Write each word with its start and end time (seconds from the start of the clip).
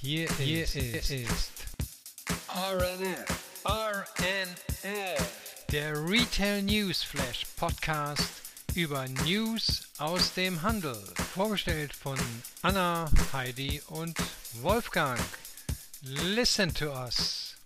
Hier, 0.00 0.28
Hier 0.38 0.62
ist, 0.62 0.76
ist 0.76 1.50
RNF, 2.46 3.26
RNF, 3.64 5.64
der 5.72 5.92
Retail 6.08 6.62
News 6.62 7.02
Flash 7.02 7.44
Podcast 7.56 8.30
über 8.76 9.08
News 9.26 9.88
aus 9.98 10.32
dem 10.34 10.62
Handel. 10.62 10.96
Vorgestellt 11.34 11.92
von 11.92 12.16
Anna, 12.62 13.10
Heidi 13.32 13.82
und 13.88 14.16
Wolfgang. 14.62 15.18
Listen 16.02 16.72
to 16.72 16.92
us. 16.92 17.56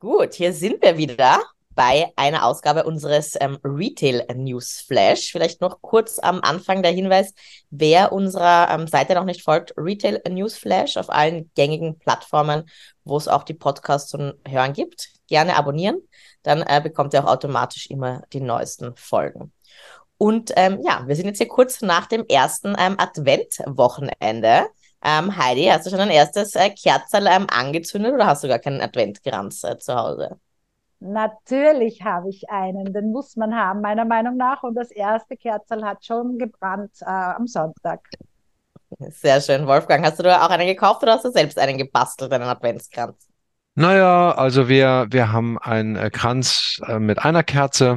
Gut, 0.00 0.34
hier 0.34 0.52
sind 0.52 0.82
wir 0.82 0.98
wieder 0.98 1.42
bei 1.74 2.12
einer 2.16 2.44
Ausgabe 2.44 2.84
unseres 2.84 3.36
ähm, 3.40 3.58
Retail 3.64 4.26
News 4.34 4.84
Flash. 4.86 5.32
Vielleicht 5.32 5.60
noch 5.60 5.80
kurz 5.80 6.18
am 6.18 6.40
Anfang 6.42 6.82
der 6.82 6.92
Hinweis, 6.92 7.34
wer 7.70 8.12
unserer 8.12 8.68
ähm, 8.70 8.86
Seite 8.86 9.14
noch 9.14 9.24
nicht 9.24 9.42
folgt, 9.42 9.74
Retail 9.76 10.20
News 10.28 10.56
Flash 10.56 10.96
auf 10.96 11.10
allen 11.10 11.50
gängigen 11.54 11.98
Plattformen, 11.98 12.68
wo 13.04 13.16
es 13.16 13.28
auch 13.28 13.42
die 13.42 13.54
Podcasts 13.54 14.10
zum 14.10 14.34
Hören 14.46 14.72
gibt. 14.72 15.10
Gerne 15.28 15.56
abonnieren, 15.56 16.00
dann 16.42 16.62
äh, 16.62 16.80
bekommt 16.82 17.14
ihr 17.14 17.24
auch 17.24 17.30
automatisch 17.30 17.88
immer 17.90 18.22
die 18.32 18.40
neuesten 18.40 18.94
Folgen. 18.96 19.52
Und 20.18 20.52
ähm, 20.56 20.80
ja, 20.84 21.02
wir 21.06 21.16
sind 21.16 21.26
jetzt 21.26 21.38
hier 21.38 21.48
kurz 21.48 21.80
nach 21.80 22.06
dem 22.06 22.24
ersten 22.28 22.76
ähm, 22.78 22.94
Adventwochenende. 22.98 24.68
Ähm, 25.04 25.36
Heidi, 25.36 25.64
hast 25.64 25.86
du 25.86 25.90
schon 25.90 25.98
ein 25.98 26.10
erstes 26.10 26.54
äh, 26.54 26.70
Kerzerl 26.70 27.26
ähm, 27.26 27.46
angezündet 27.50 28.14
oder 28.14 28.26
hast 28.26 28.44
du 28.44 28.48
gar 28.48 28.60
keinen 28.60 28.80
Adventkranz 28.80 29.64
äh, 29.64 29.78
zu 29.78 29.94
Hause? 29.96 30.38
Natürlich 31.04 32.02
habe 32.02 32.30
ich 32.30 32.48
einen, 32.48 32.92
den 32.92 33.10
muss 33.10 33.34
man 33.34 33.56
haben, 33.56 33.80
meiner 33.80 34.04
Meinung 34.04 34.36
nach. 34.36 34.62
Und 34.62 34.76
das 34.76 34.92
erste 34.92 35.36
Kerzel 35.36 35.84
hat 35.84 36.04
schon 36.04 36.38
gebrannt 36.38 36.92
äh, 37.00 37.06
am 37.06 37.48
Sonntag. 37.48 38.08
Sehr 38.98 39.40
schön, 39.40 39.66
Wolfgang. 39.66 40.04
Hast 40.04 40.20
du 40.20 40.22
da 40.22 40.46
auch 40.46 40.50
einen 40.50 40.66
gekauft 40.66 41.02
oder 41.02 41.14
hast 41.14 41.24
du 41.24 41.30
selbst 41.30 41.58
einen 41.58 41.76
gebastelt, 41.76 42.32
einen 42.32 42.44
Adventskranz? 42.44 43.28
Naja, 43.74 44.32
also 44.32 44.68
wir, 44.68 45.06
wir 45.10 45.32
haben 45.32 45.58
einen 45.58 45.96
äh, 45.96 46.10
Kranz 46.10 46.80
äh, 46.86 47.00
mit 47.00 47.18
einer 47.18 47.42
Kerze 47.42 47.96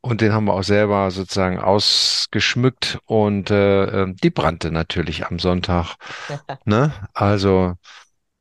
und 0.00 0.20
den 0.20 0.32
haben 0.32 0.44
wir 0.44 0.54
auch 0.54 0.62
selber 0.62 1.10
sozusagen 1.10 1.58
ausgeschmückt 1.58 2.98
und 3.06 3.50
äh, 3.50 3.84
äh 3.84 4.14
die 4.22 4.30
brannte 4.30 4.70
natürlich 4.70 5.26
am 5.26 5.38
Sonntag. 5.38 5.96
ne? 6.64 6.92
Also 7.12 7.74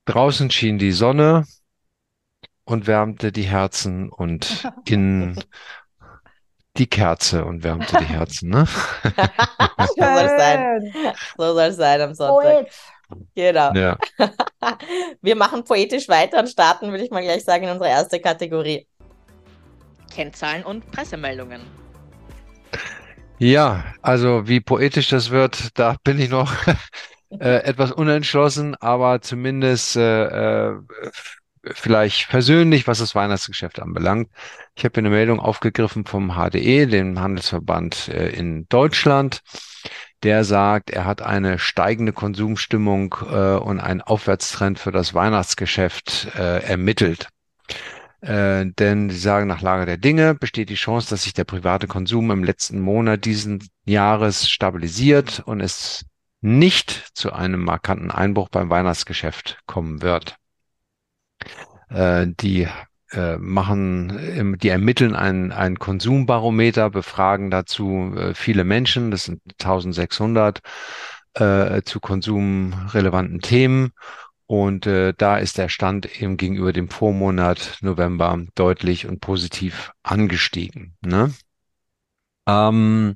draußen 0.06 0.52
schien 0.52 0.78
die 0.78 0.92
Sonne, 0.92 1.46
und 2.70 2.86
wärmte 2.86 3.32
die 3.32 3.44
Herzen 3.44 4.10
und 4.10 4.64
in 4.88 5.44
die 6.78 6.88
Kerze 6.88 7.46
und 7.46 7.64
wärmte 7.64 7.98
die 7.98 8.06
Herzen, 8.06 8.50
ne? 8.50 8.66
so 9.04 9.96
soll 9.98 10.26
es 10.26 10.38
sein. 10.38 10.94
So 11.38 11.54
soll 11.54 11.64
es 11.64 11.76
sein 11.76 12.02
am 12.02 12.14
Sonntag. 12.14 12.44
Poet. 12.44 12.68
Genau. 13.36 13.74
Ja. 13.74 13.98
Wir 15.22 15.36
machen 15.36 15.64
poetisch 15.64 16.08
weiter 16.08 16.40
und 16.40 16.48
starten, 16.48 16.92
würde 16.92 17.04
ich 17.04 17.10
mal 17.10 17.24
gleich 17.24 17.44
sagen, 17.44 17.64
in 17.64 17.72
unsere 17.72 17.90
erste 17.90 18.20
Kategorie. 18.20 18.88
Kennzahlen 20.14 20.64
und 20.64 20.90
Pressemeldungen. 20.92 21.62
Ja, 23.40 23.86
also 24.02 24.48
wie 24.48 24.60
poetisch 24.60 25.10
das 25.10 25.30
wird, 25.32 25.80
da 25.80 25.96
bin 26.04 26.20
ich 26.20 26.30
noch 26.30 26.54
äh, 27.32 27.64
etwas 27.64 27.92
unentschlossen, 27.92 28.76
aber 28.76 29.22
zumindest 29.22 29.96
äh, 29.96 30.26
äh 30.70 30.76
vielleicht 31.74 32.30
persönlich, 32.30 32.88
was 32.88 33.00
das 33.00 33.16
Weihnachtsgeschäft 33.16 33.82
anbelangt. 33.82 34.30
Ich 34.76 34.86
habe 34.86 34.98
eine 34.98 35.10
Meldung 35.10 35.40
aufgegriffen 35.40 36.06
vom 36.06 36.34
HDE, 36.36 36.88
dem 36.88 37.20
Handelsverband 37.20 38.10
äh, 38.10 38.30
in 38.30 38.68
Deutschland. 38.70 39.42
Der 40.24 40.44
sagt, 40.44 40.90
er 40.90 41.06
hat 41.06 41.22
eine 41.22 41.60
steigende 41.60 42.12
Konsumstimmung 42.12 43.16
äh, 43.30 43.56
und 43.56 43.80
einen 43.80 44.02
Aufwärtstrend 44.02 44.80
für 44.80 44.92
das 44.92 45.14
Weihnachtsgeschäft 45.14 46.28
äh, 46.36 46.64
ermittelt. 46.64 47.30
Äh, 48.22 48.66
denn 48.78 49.10
sie 49.10 49.18
sagen, 49.18 49.48
nach 49.48 49.62
Lage 49.62 49.86
der 49.86 49.98
Dinge 49.98 50.36
besteht 50.36 50.70
die 50.70 50.76
Chance, 50.76 51.10
dass 51.10 51.24
sich 51.24 51.34
der 51.34 51.46
private 51.46 51.88
Konsum 51.88 52.32
im 52.32 52.44
letzten 52.44 52.82
Monat 52.82 53.24
diesen 53.24 53.66
Jahres 53.86 54.50
stabilisiert 54.50 55.42
und 55.46 55.62
es 55.62 56.06
nicht 56.42 57.12
zu 57.14 57.34
einem 57.34 57.64
markanten 57.64 58.12
Einbruch 58.12 58.50
beim 58.50 58.70
Weihnachtsgeschäft 58.70 59.60
kommen 59.68 60.02
wird. 60.02 60.39
Äh, 61.90 62.28
die 62.40 62.68
äh, 63.12 63.38
machen, 63.38 64.58
die 64.62 64.70
ermitteln 64.70 65.16
ein, 65.16 65.52
ein 65.52 65.80
Konsumbarometer, 65.80 66.90
befragen 66.92 67.50
dazu 67.50 68.14
äh, 68.16 68.34
viele 68.36 68.64
Menschen, 68.64 69.10
das 69.10 69.24
sind 69.24 69.42
1600 69.60 70.62
äh, 71.34 71.82
zu 71.84 72.00
konsumrelevanten 72.00 73.40
Themen. 73.40 73.92
Und 74.46 74.88
äh, 74.88 75.14
da 75.16 75.38
ist 75.38 75.60
der 75.60 75.70
Stand 75.70 76.22
eben 76.22 76.38
gegenüber 76.38 76.74
dem 76.74 76.90
Vormonat 76.90 77.78
November 77.82 78.40
deutlich 78.56 79.06
und 79.08 79.22
positiv 79.22 79.92
angestiegen. 80.02 80.96
Ne? 81.02 81.32
Ähm, 82.48 83.16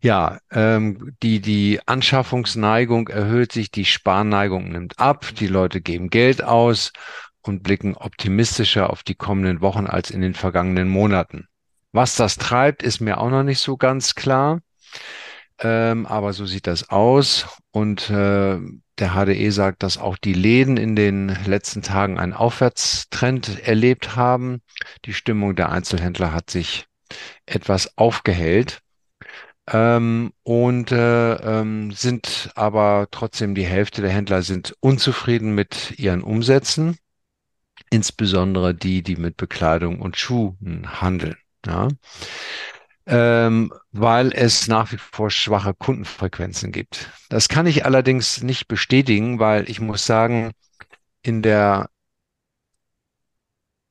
ja, 0.00 0.38
ähm, 0.50 1.14
die, 1.22 1.40
die 1.40 1.80
Anschaffungsneigung 1.86 3.08
erhöht 3.08 3.52
sich, 3.52 3.70
die 3.70 3.84
Sparneigung 3.84 4.70
nimmt 4.70 4.98
ab, 4.98 5.26
die 5.38 5.46
Leute 5.46 5.82
geben 5.82 6.08
Geld 6.08 6.42
aus 6.42 6.92
und 7.46 7.62
blicken 7.62 7.94
optimistischer 7.94 8.90
auf 8.90 9.02
die 9.02 9.14
kommenden 9.14 9.60
Wochen 9.60 9.86
als 9.86 10.10
in 10.10 10.20
den 10.20 10.34
vergangenen 10.34 10.88
Monaten. 10.88 11.46
Was 11.92 12.16
das 12.16 12.36
treibt, 12.36 12.82
ist 12.82 13.00
mir 13.00 13.18
auch 13.18 13.30
noch 13.30 13.44
nicht 13.44 13.60
so 13.60 13.76
ganz 13.76 14.14
klar. 14.14 14.60
Ähm, 15.60 16.06
aber 16.06 16.32
so 16.32 16.46
sieht 16.46 16.66
das 16.66 16.88
aus. 16.88 17.46
Und 17.70 18.10
äh, 18.10 18.58
der 18.98 19.10
HDE 19.14 19.50
sagt, 19.52 19.82
dass 19.82 19.98
auch 19.98 20.16
die 20.16 20.32
Läden 20.32 20.76
in 20.76 20.96
den 20.96 21.28
letzten 21.46 21.82
Tagen 21.82 22.18
einen 22.18 22.32
Aufwärtstrend 22.32 23.60
erlebt 23.66 24.16
haben. 24.16 24.60
Die 25.04 25.14
Stimmung 25.14 25.54
der 25.54 25.70
Einzelhändler 25.70 26.32
hat 26.32 26.50
sich 26.50 26.86
etwas 27.46 27.96
aufgehellt. 27.96 28.80
Ähm, 29.70 30.32
und 30.42 30.92
äh, 30.92 31.34
ähm, 31.34 31.92
sind 31.92 32.50
aber 32.54 33.06
trotzdem 33.10 33.54
die 33.54 33.64
Hälfte 33.64 34.02
der 34.02 34.10
Händler 34.10 34.42
sind 34.42 34.74
unzufrieden 34.80 35.54
mit 35.54 35.98
ihren 35.98 36.22
Umsätzen 36.22 36.98
insbesondere 37.94 38.74
die, 38.74 39.02
die 39.02 39.16
mit 39.16 39.36
Bekleidung 39.36 40.00
und 40.00 40.16
Schuhen 40.16 41.00
handeln. 41.00 41.36
Ja? 41.64 41.88
Ähm, 43.06 43.72
weil 43.92 44.32
es 44.32 44.66
nach 44.66 44.90
wie 44.90 44.96
vor 44.96 45.30
schwache 45.30 45.74
Kundenfrequenzen 45.74 46.72
gibt. 46.72 47.10
Das 47.28 47.48
kann 47.48 47.66
ich 47.66 47.84
allerdings 47.84 48.42
nicht 48.42 48.66
bestätigen, 48.66 49.38
weil 49.38 49.70
ich 49.70 49.80
muss 49.80 50.06
sagen, 50.06 50.52
in 51.22 51.42
der 51.42 51.88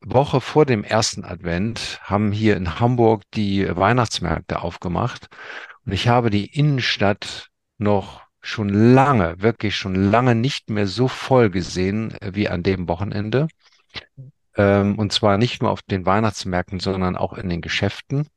Woche 0.02 0.42
vor 0.42 0.66
dem 0.66 0.84
ersten 0.84 1.24
Advent 1.24 2.00
haben 2.04 2.34
hier 2.34 2.58
in 2.58 2.80
Hamburg 2.82 3.24
die 3.34 3.66
Weihnachtsmärkte 3.74 4.62
aufgemacht 4.62 5.28
und 5.86 5.94
ich 5.94 6.10
habe 6.10 6.30
die 6.30 6.46
Innenstadt 6.46 7.50
noch 7.78 8.22
schon 8.42 8.68
lange, 8.68 9.42
wirklich 9.42 9.78
schon 9.78 9.96
lange 9.96 10.36
nicht 10.36 10.70
mehr 10.70 10.88
so 10.88 11.08
voll 11.08 11.50
gesehen 11.50 12.12
äh, 12.20 12.32
wie 12.34 12.50
an 12.50 12.64
dem 12.64 12.90
Wochenende. 12.90 13.48
Ähm, 14.56 15.00
und 15.00 15.12
zwar 15.12 15.38
nicht 15.38 15.62
nur 15.62 15.72
auf 15.72 15.82
den 15.82 16.06
Weihnachtsmärkten, 16.06 16.80
sondern 16.80 17.16
auch 17.16 17.34
in 17.34 17.50
den 17.50 17.62
Geschäften. 17.62 18.28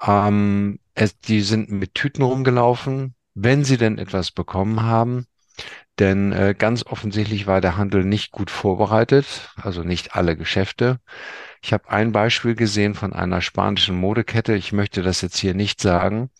Ähm, 0.00 0.78
es, 0.94 1.18
die 1.18 1.42
sind 1.42 1.70
mit 1.70 1.94
Tüten 1.94 2.22
rumgelaufen, 2.22 3.14
wenn 3.34 3.64
sie 3.64 3.76
denn 3.76 3.98
etwas 3.98 4.32
bekommen 4.32 4.82
haben. 4.82 5.26
Denn 5.98 6.32
äh, 6.32 6.54
ganz 6.56 6.86
offensichtlich 6.86 7.46
war 7.46 7.60
der 7.60 7.76
Handel 7.76 8.04
nicht 8.04 8.30
gut 8.32 8.50
vorbereitet, 8.50 9.50
also 9.56 9.82
nicht 9.82 10.14
alle 10.16 10.36
Geschäfte. 10.36 11.00
Ich 11.62 11.74
habe 11.74 11.90
ein 11.90 12.12
Beispiel 12.12 12.54
gesehen 12.54 12.94
von 12.94 13.12
einer 13.12 13.42
spanischen 13.42 13.96
Modekette. 13.96 14.54
Ich 14.54 14.72
möchte 14.72 15.02
das 15.02 15.20
jetzt 15.20 15.36
hier 15.36 15.52
nicht 15.52 15.80
sagen, 15.80 16.30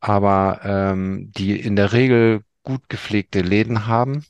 aber 0.00 0.60
ähm, 0.64 1.32
die 1.34 1.58
in 1.58 1.76
der 1.76 1.92
Regel 1.92 2.42
gut 2.62 2.88
gepflegte 2.90 3.40
Läden 3.40 3.86
haben 3.86 4.26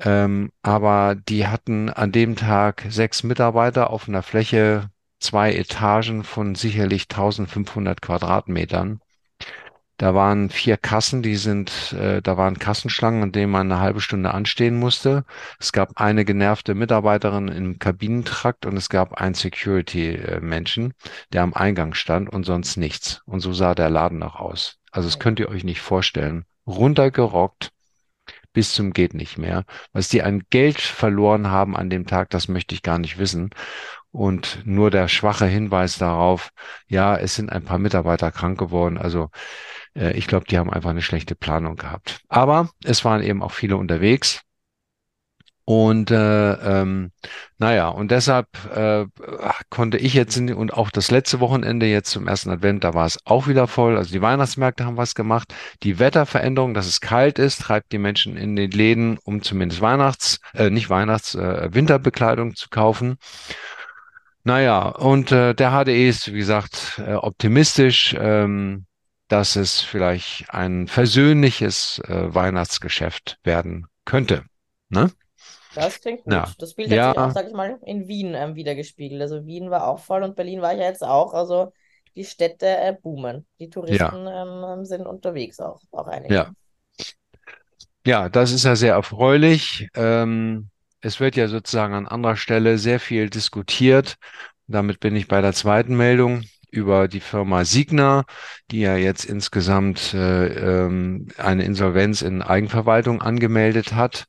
ähm, 0.00 0.50
aber 0.62 1.14
die 1.14 1.46
hatten 1.46 1.90
an 1.90 2.12
dem 2.12 2.36
Tag 2.36 2.86
sechs 2.88 3.22
Mitarbeiter 3.22 3.90
auf 3.90 4.08
einer 4.08 4.22
Fläche 4.22 4.90
zwei 5.18 5.52
Etagen 5.54 6.24
von 6.24 6.54
sicherlich 6.54 7.02
1500 7.10 8.00
Quadratmetern. 8.00 9.00
Da 9.98 10.14
waren 10.14 10.48
vier 10.48 10.78
Kassen, 10.78 11.22
die 11.22 11.36
sind, 11.36 11.92
äh, 11.92 12.22
da 12.22 12.38
waren 12.38 12.58
Kassenschlangen, 12.58 13.22
an 13.22 13.32
denen 13.32 13.52
man 13.52 13.70
eine 13.70 13.82
halbe 13.82 14.00
Stunde 14.00 14.32
anstehen 14.32 14.78
musste. 14.78 15.26
Es 15.58 15.72
gab 15.72 16.00
eine 16.00 16.24
genervte 16.24 16.74
Mitarbeiterin 16.74 17.48
im 17.48 17.78
Kabinentrakt 17.78 18.64
und 18.64 18.78
es 18.78 18.88
gab 18.88 19.20
einen 19.20 19.34
Security-Menschen, 19.34 20.94
der 21.34 21.42
am 21.42 21.52
Eingang 21.52 21.92
stand 21.92 22.30
und 22.30 22.44
sonst 22.44 22.78
nichts. 22.78 23.20
Und 23.26 23.40
so 23.40 23.52
sah 23.52 23.74
der 23.74 23.90
Laden 23.90 24.22
auch 24.22 24.36
aus. 24.36 24.78
Also 24.90 25.06
das 25.06 25.18
könnt 25.18 25.38
ihr 25.38 25.50
euch 25.50 25.64
nicht 25.64 25.82
vorstellen. 25.82 26.46
Runtergerockt, 26.66 27.70
bis 28.52 28.72
zum 28.72 28.92
geht 28.92 29.14
nicht 29.14 29.38
mehr. 29.38 29.64
Was 29.92 30.08
die 30.08 30.22
an 30.22 30.42
Geld 30.50 30.80
verloren 30.80 31.48
haben 31.48 31.76
an 31.76 31.90
dem 31.90 32.06
Tag, 32.06 32.30
das 32.30 32.48
möchte 32.48 32.74
ich 32.74 32.82
gar 32.82 32.98
nicht 32.98 33.18
wissen. 33.18 33.50
Und 34.12 34.62
nur 34.64 34.90
der 34.90 35.08
schwache 35.08 35.46
Hinweis 35.46 35.98
darauf, 35.98 36.50
ja, 36.88 37.16
es 37.16 37.36
sind 37.36 37.50
ein 37.50 37.64
paar 37.64 37.78
Mitarbeiter 37.78 38.32
krank 38.32 38.58
geworden. 38.58 38.98
Also 38.98 39.30
äh, 39.94 40.12
ich 40.16 40.26
glaube, 40.26 40.46
die 40.46 40.58
haben 40.58 40.70
einfach 40.70 40.90
eine 40.90 41.02
schlechte 41.02 41.36
Planung 41.36 41.76
gehabt. 41.76 42.20
Aber 42.28 42.70
es 42.84 43.04
waren 43.04 43.22
eben 43.22 43.42
auch 43.42 43.52
viele 43.52 43.76
unterwegs. 43.76 44.42
Und 45.70 46.10
äh, 46.10 46.52
ähm, 46.54 47.12
naja, 47.58 47.90
und 47.90 48.10
deshalb 48.10 48.48
äh, 48.74 49.06
konnte 49.68 49.98
ich 49.98 50.14
jetzt 50.14 50.36
und 50.36 50.74
auch 50.74 50.90
das 50.90 51.12
letzte 51.12 51.38
Wochenende 51.38 51.86
jetzt 51.86 52.10
zum 52.10 52.26
ersten 52.26 52.50
Advent, 52.50 52.82
da 52.82 52.92
war 52.92 53.06
es 53.06 53.24
auch 53.24 53.46
wieder 53.46 53.68
voll. 53.68 53.96
Also 53.96 54.10
die 54.10 54.20
Weihnachtsmärkte 54.20 54.84
haben 54.84 54.96
was 54.96 55.14
gemacht. 55.14 55.54
Die 55.84 56.00
Wetterveränderung, 56.00 56.74
dass 56.74 56.88
es 56.88 57.00
kalt 57.00 57.38
ist, 57.38 57.60
treibt 57.60 57.92
die 57.92 57.98
Menschen 57.98 58.36
in 58.36 58.56
den 58.56 58.72
Läden, 58.72 59.16
um 59.22 59.42
zumindest 59.42 59.80
Weihnachts, 59.80 60.40
äh, 60.54 60.70
nicht 60.70 60.90
Weihnachts, 60.90 61.36
äh, 61.36 61.68
Winterbekleidung 61.72 62.56
zu 62.56 62.68
kaufen. 62.68 63.16
Naja, 64.42 64.88
und 64.88 65.30
äh, 65.30 65.54
der 65.54 65.70
HDE 65.70 66.08
ist, 66.08 66.32
wie 66.32 66.38
gesagt, 66.38 67.00
äh, 67.06 67.14
optimistisch, 67.14 68.16
ähm, 68.18 68.86
dass 69.28 69.54
es 69.54 69.80
vielleicht 69.80 70.52
ein 70.52 70.88
versöhnliches 70.88 72.00
äh, 72.08 72.34
Weihnachtsgeschäft 72.34 73.38
werden 73.44 73.86
könnte. 74.04 74.42
Ne? 74.88 75.12
Das 75.74 76.00
klingt 76.00 76.24
gut. 76.24 76.32
Ja. 76.32 76.52
Das 76.58 76.74
Bild 76.74 76.88
hat 76.88 76.92
sich 76.92 77.16
Ja. 77.16 77.28
auch, 77.28 77.30
sag 77.30 77.46
ich 77.46 77.52
mal, 77.54 77.78
in 77.84 78.08
Wien 78.08 78.34
ähm, 78.34 78.54
wieder 78.54 78.74
gespiegelt. 78.74 79.20
Also 79.22 79.46
Wien 79.46 79.70
war 79.70 79.86
auch 79.86 80.00
voll 80.00 80.22
und 80.22 80.36
Berlin 80.36 80.62
war 80.62 80.72
ja 80.72 80.84
jetzt 80.84 81.04
auch. 81.04 81.32
Also 81.34 81.72
die 82.16 82.24
Städte 82.24 82.66
äh, 82.66 82.96
boomen. 83.00 83.46
Die 83.60 83.70
Touristen 83.70 84.26
ähm, 84.28 84.84
sind 84.84 85.06
unterwegs 85.06 85.60
auch, 85.60 85.80
auch 85.92 86.08
einige. 86.08 86.34
Ja. 86.34 86.52
Ja, 88.06 88.28
das 88.28 88.52
ist 88.52 88.64
ja 88.64 88.76
sehr 88.76 88.94
erfreulich. 88.94 89.88
Ähm, 89.94 90.70
es 91.02 91.20
wird 91.20 91.36
ja 91.36 91.48
sozusagen 91.48 91.94
an 91.94 92.06
anderer 92.06 92.36
Stelle 92.36 92.78
sehr 92.78 92.98
viel 92.98 93.30
diskutiert. 93.30 94.16
Damit 94.66 95.00
bin 95.00 95.16
ich 95.16 95.28
bei 95.28 95.40
der 95.40 95.52
zweiten 95.52 95.96
Meldung 95.96 96.42
über 96.70 97.08
die 97.08 97.20
Firma 97.20 97.64
Signa, 97.64 98.24
die 98.70 98.80
ja 98.80 98.96
jetzt 98.96 99.24
insgesamt 99.24 100.14
äh, 100.14 100.46
ähm, 100.86 101.28
eine 101.36 101.64
Insolvenz 101.64 102.22
in 102.22 102.42
Eigenverwaltung 102.42 103.20
angemeldet 103.22 103.92
hat. 103.92 104.26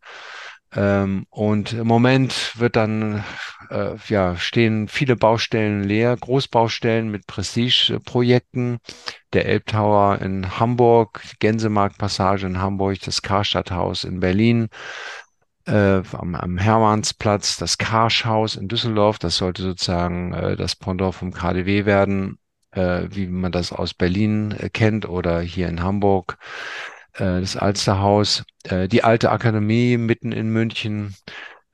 Ähm, 0.74 1.26
und 1.30 1.74
im 1.74 1.88
Moment 1.88 2.54
wird 2.58 2.78
dann, 2.78 3.24
äh, 3.70 3.96
ja, 4.08 4.38
stehen 4.38 4.88
viele 4.88 5.16
Baustellen 5.18 5.84
leer, 5.84 6.16
Großbaustellen 6.16 7.10
mit 7.12 7.28
Prestigeprojekten 7.28 8.80
der 9.34 9.46
Elbtower 9.48 10.20
in 10.22 10.60
Hamburg, 10.60 11.22
Gänsemarktpassage 11.40 12.46
in 12.48 12.60
Hamburg, 12.60 13.00
das 13.02 13.22
Karstadthaus 13.22 14.06
in 14.06 14.22
Berlin, 14.22 14.70
äh, 15.68 16.02
am, 16.14 16.36
am 16.36 16.58
Hermannsplatz, 16.58 17.58
das 17.58 17.78
Karschhaus 17.78 18.56
in 18.56 18.68
Düsseldorf. 18.68 19.20
Das 19.20 19.38
sollte 19.38 19.62
sozusagen 19.62 20.34
äh, 20.34 20.56
das 20.56 20.76
Pendant 20.76 21.16
vom 21.16 21.34
KDW 21.34 21.86
werden, 21.86 22.40
äh, 22.72 23.08
wie 23.10 23.28
man 23.28 23.52
das 23.52 23.74
aus 23.74 23.94
Berlin 23.94 24.52
äh, 24.58 24.70
kennt 24.70 25.08
oder 25.08 25.42
hier 25.42 25.68
in 25.68 25.84
Hamburg. 25.84 26.38
Äh, 27.14 27.42
das 27.42 27.58
Alsterhaus, 27.58 28.44
äh, 28.64 28.88
die 28.88 29.04
alte 29.04 29.32
Akademie 29.32 29.98
mitten 29.98 30.32
in 30.32 30.50
München. 30.50 31.16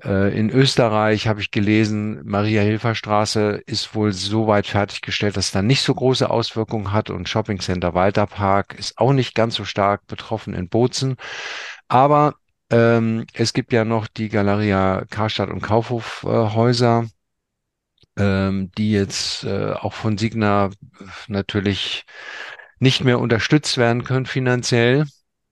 Äh, 0.04 0.38
In 0.40 0.50
Österreich 0.52 1.28
habe 1.28 1.42
ich 1.42 1.52
gelesen, 1.52 2.22
Maria-Hilfer-Straße 2.26 3.62
ist 3.66 3.96
wohl 3.96 4.14
so 4.14 4.48
weit 4.48 4.68
fertiggestellt, 4.68 5.38
dass 5.38 5.48
es 5.48 5.52
dann 5.52 5.68
nicht 5.68 5.82
so 5.82 5.94
große 5.96 6.30
Auswirkungen 6.30 6.92
hat 6.94 7.10
und 7.10 7.30
Shopping 7.30 7.60
Center 7.60 7.94
Walterpark 7.96 8.76
ist 8.80 8.98
auch 9.00 9.14
nicht 9.14 9.36
ganz 9.36 9.56
so 9.56 9.66
stark 9.66 10.08
betroffen 10.08 10.54
in 10.54 10.70
Bozen. 10.70 11.18
Aber 11.88 12.36
ähm, 12.72 13.26
es 13.34 13.54
gibt 13.54 13.74
ja 13.74 13.86
noch 13.86 14.08
die 14.08 14.30
Galeria 14.30 15.06
Karstadt 15.10 15.50
und 15.50 15.62
Kaufhofhäuser, 15.62 17.08
ähm, 18.18 18.72
die 18.78 18.92
jetzt 18.92 19.44
äh, 19.44 19.72
auch 19.74 19.94
von 19.94 20.18
Signa 20.18 20.70
natürlich 21.28 22.06
nicht 22.80 23.04
mehr 23.04 23.20
unterstützt 23.20 23.78
werden 23.78 24.04
können 24.04 24.26
finanziell 24.26 25.06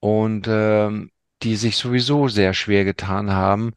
und 0.06 0.46
ähm, 0.48 1.10
die 1.42 1.56
sich 1.56 1.78
sowieso 1.78 2.28
sehr 2.28 2.54
schwer 2.54 2.86
getan 2.86 3.32
haben. 3.32 3.74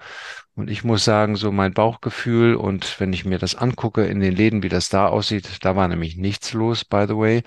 Und 0.55 0.69
ich 0.69 0.85
muss 0.85 1.03
sagen, 1.03 1.37
so 1.37 1.53
mein 1.53 1.73
Bauchgefühl 1.73 2.55
und 2.55 3.01
wenn 3.01 3.15
ich 3.15 3.25
mir 3.25 3.39
das 3.39 3.55
angucke 3.55 4.05
in 4.05 4.21
den 4.21 4.37
Läden, 4.37 4.63
wie 4.63 4.69
das 4.69 4.91
da 4.91 5.07
aussieht, 5.07 5.49
da 5.63 5.75
war 5.75 5.89
nämlich 5.89 6.19
nichts 6.19 6.53
los, 6.53 6.85
by 6.85 7.07
the 7.09 7.17
way, 7.17 7.43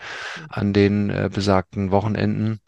an 0.49 0.73
den 0.73 1.11
äh, 1.11 1.29
besagten 1.31 1.91
Wochenenden, 1.91 2.59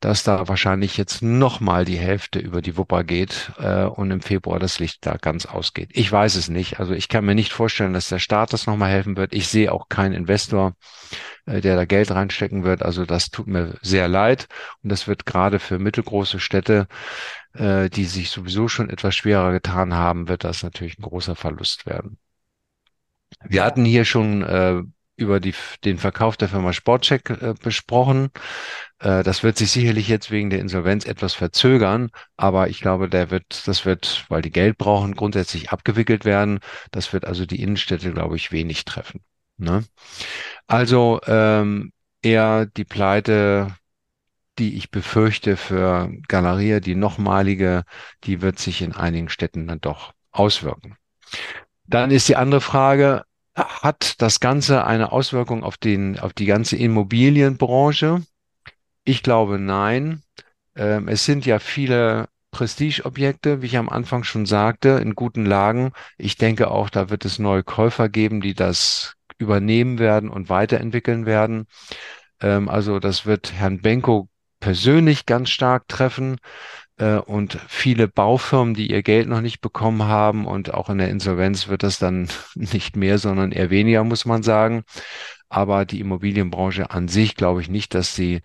dass 0.00 0.22
da 0.22 0.48
wahrscheinlich 0.48 0.96
jetzt 0.96 1.20
nochmal 1.20 1.84
die 1.84 1.98
Hälfte 1.98 2.38
über 2.38 2.62
die 2.62 2.78
Wupper 2.78 3.04
geht 3.04 3.52
äh, 3.58 3.84
und 3.84 4.10
im 4.10 4.22
Februar 4.22 4.58
das 4.58 4.78
Licht 4.78 5.04
da 5.04 5.18
ganz 5.18 5.44
ausgeht. 5.44 5.90
Ich 5.92 6.10
weiß 6.10 6.34
es 6.36 6.48
nicht. 6.48 6.80
Also 6.80 6.94
ich 6.94 7.10
kann 7.10 7.26
mir 7.26 7.34
nicht 7.34 7.52
vorstellen, 7.52 7.92
dass 7.92 8.08
der 8.08 8.20
Staat 8.20 8.54
das 8.54 8.66
nochmal 8.66 8.90
helfen 8.90 9.18
wird. 9.18 9.34
Ich 9.34 9.48
sehe 9.48 9.70
auch 9.70 9.90
keinen 9.90 10.14
Investor, 10.14 10.72
äh, 11.46 11.60
der 11.60 11.76
da 11.76 11.84
Geld 11.84 12.10
reinstecken 12.10 12.64
wird. 12.64 12.82
Also 12.82 13.04
das 13.04 13.30
tut 13.30 13.46
mir 13.46 13.78
sehr 13.82 14.08
leid. 14.08 14.48
Und 14.82 14.90
das 14.90 15.08
wird 15.08 15.26
gerade 15.26 15.58
für 15.58 15.78
mittelgroße 15.78 16.40
Städte, 16.40 16.86
äh, 17.54 17.90
die 17.90 18.04
sich 18.04 18.30
sowieso 18.30 18.68
schon 18.68 18.90
etwas 18.90 19.14
schwerer 19.16 19.52
getan 19.52 19.94
haben, 19.94 20.28
wird 20.28 20.44
das 20.44 20.62
natürlich 20.62 20.98
ein 20.98 21.02
großer 21.02 21.36
Verlust 21.36 21.86
werden. 21.86 22.18
Wir 23.44 23.64
hatten 23.64 23.84
hier 23.84 24.04
schon 24.04 24.42
äh, 24.42 24.82
über 25.16 25.40
die, 25.40 25.54
den 25.84 25.98
Verkauf 25.98 26.36
der 26.36 26.48
Firma 26.48 26.72
Sportcheck 26.72 27.30
äh, 27.30 27.54
besprochen. 27.62 28.30
Äh, 28.98 29.22
das 29.22 29.42
wird 29.42 29.56
sich 29.56 29.70
sicherlich 29.70 30.08
jetzt 30.08 30.30
wegen 30.30 30.50
der 30.50 30.60
Insolvenz 30.60 31.06
etwas 31.06 31.34
verzögern, 31.34 32.10
aber 32.36 32.68
ich 32.68 32.80
glaube, 32.80 33.08
der 33.08 33.30
wird, 33.30 33.66
das 33.66 33.84
wird, 33.86 34.26
weil 34.28 34.42
die 34.42 34.50
Geld 34.50 34.78
brauchen, 34.78 35.14
grundsätzlich 35.14 35.70
abgewickelt 35.70 36.24
werden. 36.24 36.60
Das 36.90 37.12
wird 37.12 37.24
also 37.24 37.46
die 37.46 37.62
Innenstädte, 37.62 38.12
glaube 38.12 38.36
ich, 38.36 38.52
wenig 38.52 38.84
treffen. 38.84 39.20
Ne? 39.56 39.84
Also 40.66 41.20
ähm, 41.26 41.92
eher 42.22 42.66
die 42.66 42.84
Pleite, 42.84 43.74
die 44.58 44.76
ich 44.76 44.90
befürchte 44.90 45.56
für 45.56 46.10
Galeria, 46.28 46.80
die 46.80 46.94
nochmalige, 46.94 47.84
die 48.24 48.42
wird 48.42 48.58
sich 48.58 48.82
in 48.82 48.92
einigen 48.92 49.28
Städten 49.28 49.66
dann 49.66 49.80
doch 49.80 50.12
auswirken. 50.30 50.96
Dann 51.86 52.10
ist 52.10 52.28
die 52.28 52.36
andere 52.36 52.60
Frage, 52.60 53.24
hat 53.54 54.20
das 54.22 54.40
Ganze 54.40 54.84
eine 54.86 55.12
Auswirkung 55.12 55.62
auf 55.62 55.76
den, 55.76 56.18
auf 56.18 56.32
die 56.32 56.46
ganze 56.46 56.76
Immobilienbranche? 56.76 58.22
Ich 59.04 59.22
glaube, 59.22 59.58
nein. 59.58 60.22
Ähm, 60.74 61.08
es 61.08 61.24
sind 61.24 61.44
ja 61.44 61.58
viele 61.58 62.28
Prestigeobjekte, 62.50 63.62
wie 63.62 63.66
ich 63.66 63.76
am 63.76 63.88
Anfang 63.88 64.24
schon 64.24 64.46
sagte, 64.46 65.00
in 65.02 65.14
guten 65.14 65.44
Lagen. 65.44 65.92
Ich 66.18 66.36
denke 66.36 66.70
auch, 66.70 66.88
da 66.90 67.10
wird 67.10 67.24
es 67.24 67.38
neue 67.38 67.64
Käufer 67.64 68.08
geben, 68.08 68.40
die 68.40 68.54
das 68.54 69.14
übernehmen 69.42 69.98
werden 69.98 70.30
und 70.30 70.48
weiterentwickeln 70.48 71.26
werden. 71.26 71.66
Ähm, 72.40 72.68
also 72.68 72.98
das 72.98 73.26
wird 73.26 73.52
Herrn 73.52 73.80
Benko 73.80 74.28
persönlich 74.60 75.26
ganz 75.26 75.50
stark 75.50 75.88
treffen 75.88 76.38
äh, 76.98 77.16
und 77.16 77.58
viele 77.68 78.08
Baufirmen, 78.08 78.74
die 78.74 78.90
ihr 78.90 79.02
Geld 79.02 79.28
noch 79.28 79.40
nicht 79.40 79.60
bekommen 79.60 80.04
haben 80.04 80.46
und 80.46 80.72
auch 80.72 80.88
in 80.88 80.98
der 80.98 81.10
Insolvenz 81.10 81.68
wird 81.68 81.82
das 81.82 81.98
dann 81.98 82.28
nicht 82.54 82.96
mehr, 82.96 83.18
sondern 83.18 83.52
eher 83.52 83.70
weniger, 83.70 84.04
muss 84.04 84.24
man 84.24 84.42
sagen. 84.42 84.84
Aber 85.48 85.84
die 85.84 86.00
Immobilienbranche 86.00 86.90
an 86.90 87.08
sich 87.08 87.36
glaube 87.36 87.60
ich 87.60 87.68
nicht, 87.68 87.94
dass 87.94 88.14
sie 88.14 88.40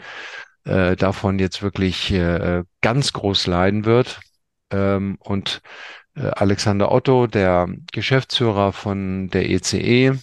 äh, 0.66 0.96
davon 0.96 1.39
jetzt 1.39 1.62
wirklich 1.63 2.12
äh, 2.12 2.63
ganz 2.82 3.13
groß 3.13 3.48
leiden 3.48 3.86
wird. 3.86 4.20
Ähm, 4.72 5.18
und 5.20 5.62
äh, 6.16 6.27
Alexander 6.36 6.92
Otto, 6.92 7.27
der 7.27 7.70
Geschäftsführer 7.94 8.74
von 8.74 9.30
der 9.30 9.50
ECE, 9.50 10.20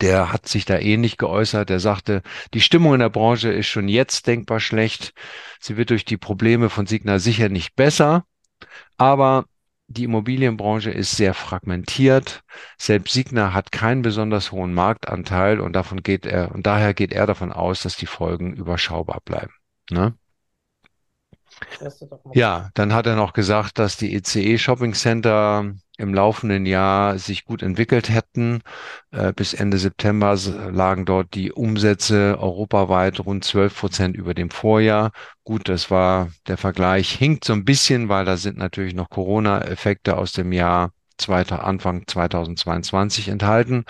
der 0.00 0.32
hat 0.32 0.48
sich 0.48 0.64
da 0.64 0.78
ähnlich 0.78 1.16
geäußert. 1.18 1.68
Der 1.68 1.80
sagte, 1.80 2.22
die 2.52 2.60
Stimmung 2.60 2.94
in 2.94 3.00
der 3.00 3.10
Branche 3.10 3.50
ist 3.50 3.66
schon 3.66 3.88
jetzt 3.88 4.26
denkbar 4.26 4.60
schlecht. 4.60 5.12
Sie 5.60 5.76
wird 5.76 5.90
durch 5.90 6.04
die 6.04 6.16
Probleme 6.16 6.70
von 6.70 6.86
Signa 6.86 7.18
sicher 7.18 7.48
nicht 7.48 7.76
besser, 7.76 8.24
aber 8.96 9.46
die 9.86 10.04
Immobilienbranche 10.04 10.90
ist 10.90 11.16
sehr 11.16 11.34
fragmentiert. 11.34 12.42
Selbst 12.78 13.12
Signa 13.12 13.52
hat 13.52 13.70
keinen 13.70 14.02
besonders 14.02 14.50
hohen 14.50 14.74
Marktanteil 14.74 15.60
und 15.60 15.74
davon 15.74 16.02
geht 16.02 16.26
er, 16.26 16.52
und 16.52 16.66
daher 16.66 16.94
geht 16.94 17.12
er 17.12 17.26
davon 17.26 17.52
aus, 17.52 17.82
dass 17.82 17.96
die 17.96 18.06
Folgen 18.06 18.54
überschaubar 18.54 19.20
bleiben. 19.24 19.52
Ne? 19.90 20.14
Das 21.44 21.53
ist 21.53 21.53
doch 21.53 21.53
mal 21.53 21.53
Ja, 22.32 22.70
dann 22.74 22.92
hat 22.92 23.06
er 23.06 23.16
noch 23.16 23.32
gesagt, 23.32 23.78
dass 23.78 23.96
die 23.96 24.14
ECE 24.14 24.58
Shopping 24.58 24.94
Center 24.94 25.74
im 25.96 26.12
laufenden 26.12 26.66
Jahr 26.66 27.18
sich 27.18 27.44
gut 27.44 27.62
entwickelt 27.62 28.08
hätten. 28.08 28.62
Äh, 29.12 29.32
bis 29.32 29.54
Ende 29.54 29.78
September 29.78 30.36
lagen 30.70 31.04
dort 31.04 31.34
die 31.34 31.52
Umsätze 31.52 32.36
europaweit 32.40 33.20
rund 33.20 33.44
12 33.44 33.78
Prozent 33.78 34.16
über 34.16 34.34
dem 34.34 34.50
Vorjahr. 34.50 35.12
Gut, 35.44 35.68
das 35.68 35.90
war 35.90 36.30
der 36.48 36.56
Vergleich, 36.56 37.10
hinkt 37.10 37.44
so 37.44 37.52
ein 37.52 37.64
bisschen, 37.64 38.08
weil 38.08 38.24
da 38.24 38.36
sind 38.36 38.58
natürlich 38.58 38.94
noch 38.94 39.10
Corona-Effekte 39.10 40.16
aus 40.16 40.32
dem 40.32 40.52
Jahr 40.52 40.90
Anfang 41.28 42.06
2022 42.06 43.28
enthalten. 43.28 43.84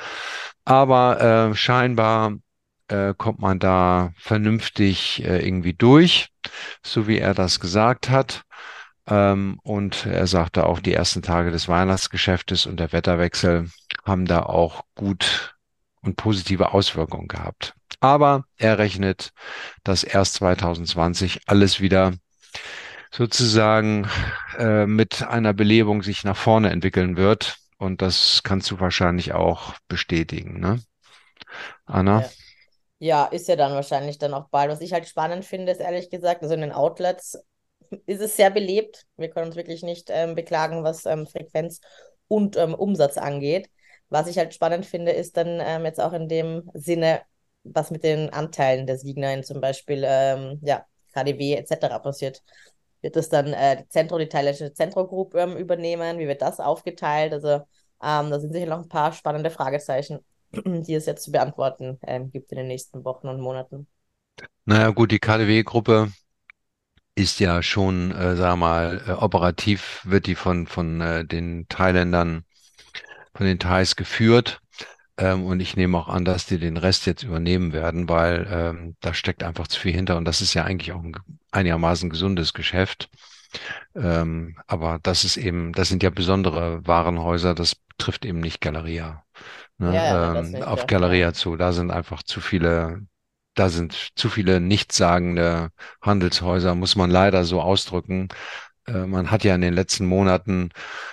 Aber 0.67 1.51
äh, 1.51 1.55
scheinbar 1.55 2.35
äh, 2.89 3.15
kommt 3.17 3.41
man 3.41 3.59
da 3.59 4.13
vernünftig 4.19 5.25
äh, 5.25 5.47
irgendwie 5.47 5.75
durch, 5.75 6.29
so 6.83 7.07
wie 7.07 7.19
er 7.19 7.35
das 7.35 7.61
gesagt 7.61 8.11
hat. 8.11 8.43
Ähm, 9.07 9.59
und 9.63 10.07
er 10.07 10.27
sagte 10.27 10.67
auch, 10.67 10.81
die 10.81 10.95
ersten 10.95 11.23
Tage 11.23 11.51
des 11.51 11.69
Weihnachtsgeschäftes 11.69 12.67
und 12.67 12.79
der 12.81 12.93
Wetterwechsel 12.93 13.69
haben 14.05 14.27
da 14.27 14.43
auch 14.43 14.85
gut 14.95 15.57
und 16.01 16.17
positive 16.17 16.73
Auswirkungen 16.73 17.29
gehabt. 17.29 17.75
Aber 18.01 18.45
er 18.57 18.79
rechnet, 18.79 19.33
dass 19.83 20.05
erst 20.05 20.35
2020 20.35 21.41
alles 21.47 21.81
wieder 21.81 22.13
sozusagen 23.11 24.09
äh, 24.59 24.87
mit 24.87 25.23
einer 25.23 25.55
Belebung 25.55 26.03
sich 26.03 26.25
nach 26.25 26.37
vorne 26.37 26.71
entwickeln 26.71 27.17
wird. 27.17 27.57
Und 27.79 28.03
das 28.03 28.43
kannst 28.43 28.71
du 28.71 28.81
wahrscheinlich 28.81 29.33
auch 29.33 29.75
bestätigen, 29.89 30.61
ne? 30.61 30.81
Anna? 31.87 32.23
Ja. 32.23 32.29
Ja, 33.05 33.27
ist 33.27 33.49
ja 33.49 33.57
dann 33.57 33.73
wahrscheinlich 33.75 34.19
dann 34.19 34.33
auch 34.35 34.49
bald. 34.49 34.71
Was 34.71 34.81
ich 34.81 34.93
halt 34.93 35.07
spannend 35.07 35.45
finde, 35.45 35.73
ist 35.73 35.81
ehrlich 35.81 36.09
gesagt, 36.11 36.43
also 36.43 36.55
in 36.55 36.63
den 36.63 36.73
Outlets 36.73 37.39
ist 38.07 38.21
es 38.23 38.37
sehr 38.37 38.51
belebt. 38.51 39.07
Wir 39.17 39.29
können 39.29 39.47
uns 39.49 39.57
wirklich 39.57 39.83
nicht 39.83 40.09
ähm, 40.11 40.35
beklagen, 40.35 40.85
was 40.85 41.05
ähm, 41.07 41.27
Frequenz 41.27 41.81
und 42.29 42.57
ähm, 42.57 42.75
Umsatz 42.75 43.19
angeht. 43.19 43.69
Was 44.09 44.27
ich 44.29 44.39
halt 44.39 44.55
spannend 44.55 44.87
finde, 44.87 45.13
ist 45.13 45.37
dann 45.37 45.61
ähm, 45.61 45.85
jetzt 45.85 46.01
auch 46.01 46.13
in 46.15 46.29
dem 46.29 46.71
Sinne, 46.75 47.23
was 47.65 47.91
mit 47.91 48.05
den 48.05 48.31
Anteilen 48.31 48.87
der 48.87 48.97
Signer 48.99 49.35
in 49.35 49.43
zum 49.45 49.61
Beispiel 49.61 50.03
ähm, 50.07 50.61
ja, 50.63 50.87
KDW 51.13 51.55
etc. 51.57 51.99
passiert. 51.99 52.43
Wird 53.03 53.17
das 53.17 53.29
dann 53.29 53.53
äh, 53.53 53.83
die 53.83 53.89
Zentro, 53.89 54.19
die 54.19 54.29
thailändische 54.29 54.73
Zentro 54.73 55.07
Group 55.07 55.35
ähm, 55.35 55.57
übernehmen? 55.57 56.19
Wie 56.19 56.29
wird 56.29 56.41
das 56.43 56.59
aufgeteilt? 56.61 57.33
Also 57.35 57.61
da 58.01 58.39
sind 58.41 58.53
sicher 58.53 58.67
noch 58.67 58.81
ein 58.83 58.89
paar 58.89 59.13
spannende 59.13 59.51
Fragezeichen, 59.51 60.19
die 60.83 60.95
es 60.95 61.07
jetzt 61.07 61.25
zu 61.25 61.33
beantworten 61.33 61.99
gibt 62.33 62.53
in 62.53 62.59
den 62.59 62.69
nächsten 62.69 63.05
Wochen 63.05 63.29
und 63.29 63.41
Monaten. 63.41 63.87
Naja, 64.65 64.91
gut, 64.91 65.11
die 65.11 65.19
KDW-Gruppe 65.19 66.11
ist 67.15 67.39
ja 67.41 67.63
schon, 67.63 68.11
äh, 68.13 68.37
sag 68.37 68.57
mal, 68.57 69.03
äh, 69.07 69.13
operativ 69.13 70.01
wird 70.05 70.27
die 70.27 70.35
von, 70.35 70.67
von 70.67 71.01
äh, 71.01 71.25
den 71.25 71.67
Thailändern, 71.69 72.45
von 73.35 73.47
den 73.47 73.59
Thais 73.59 73.97
geführt. 73.97 74.61
Ähm, 75.17 75.45
und 75.45 75.61
ich 75.61 75.77
nehme 75.77 75.97
auch 75.99 76.09
an, 76.09 76.25
dass 76.25 76.47
die 76.47 76.59
den 76.59 76.77
Rest 76.77 77.07
jetzt 77.07 77.23
übernehmen 77.23 77.73
werden, 77.73 78.09
weil 78.09 78.47
ähm, 78.51 78.97
da 79.01 79.15
steckt 79.15 79.43
einfach 79.45 79.69
zu 79.69 79.79
viel 79.81 79.93
hinter. 79.93 80.17
Und 80.17 80.25
das 80.25 80.41
ist 80.41 80.55
ja 80.55 80.65
eigentlich 80.65 80.93
auch 80.93 81.03
ein 81.03 81.15
einigermaßen 81.53 82.11
gesundes 82.11 82.53
Geschäft. 82.53 83.09
Ähm, 83.95 84.59
aber 84.67 84.99
das 85.03 85.25
ist 85.25 85.37
eben, 85.37 85.73
das 85.73 85.89
sind 85.89 86.03
ja 86.03 86.11
besondere 86.11 86.87
Warenhäuser, 86.87 87.55
das 87.55 87.77
trifft 87.99 88.25
eben 88.25 88.41
nicht 88.41 88.61
Galeria. 88.61 89.24
Ne? 89.79 89.95
Ja, 89.95 90.35
ähm, 90.41 90.63
auf 90.63 90.81
ja. 90.81 90.87
Galeria 90.87 91.33
zu. 91.33 91.57
Da 91.57 91.73
sind 91.73 91.91
einfach 91.91 92.23
zu 92.23 92.41
viele 92.41 93.07
da 93.55 93.69
sind 93.69 94.11
zu 94.17 94.29
viele 94.29 94.61
nichtssagende 94.61 95.71
Handelshäuser, 96.03 96.75
muss 96.75 96.97
man 96.97 97.11
leider 97.11 97.45
so 97.45 97.61
ausdrücken. 97.63 98.29
Äh, 98.87 99.07
man 99.07 99.31
hat 99.31 99.45
ja 99.45 99.55
in 99.55 99.61
den 99.61 99.75
letzten 99.75 100.07
Monaten 100.07 100.71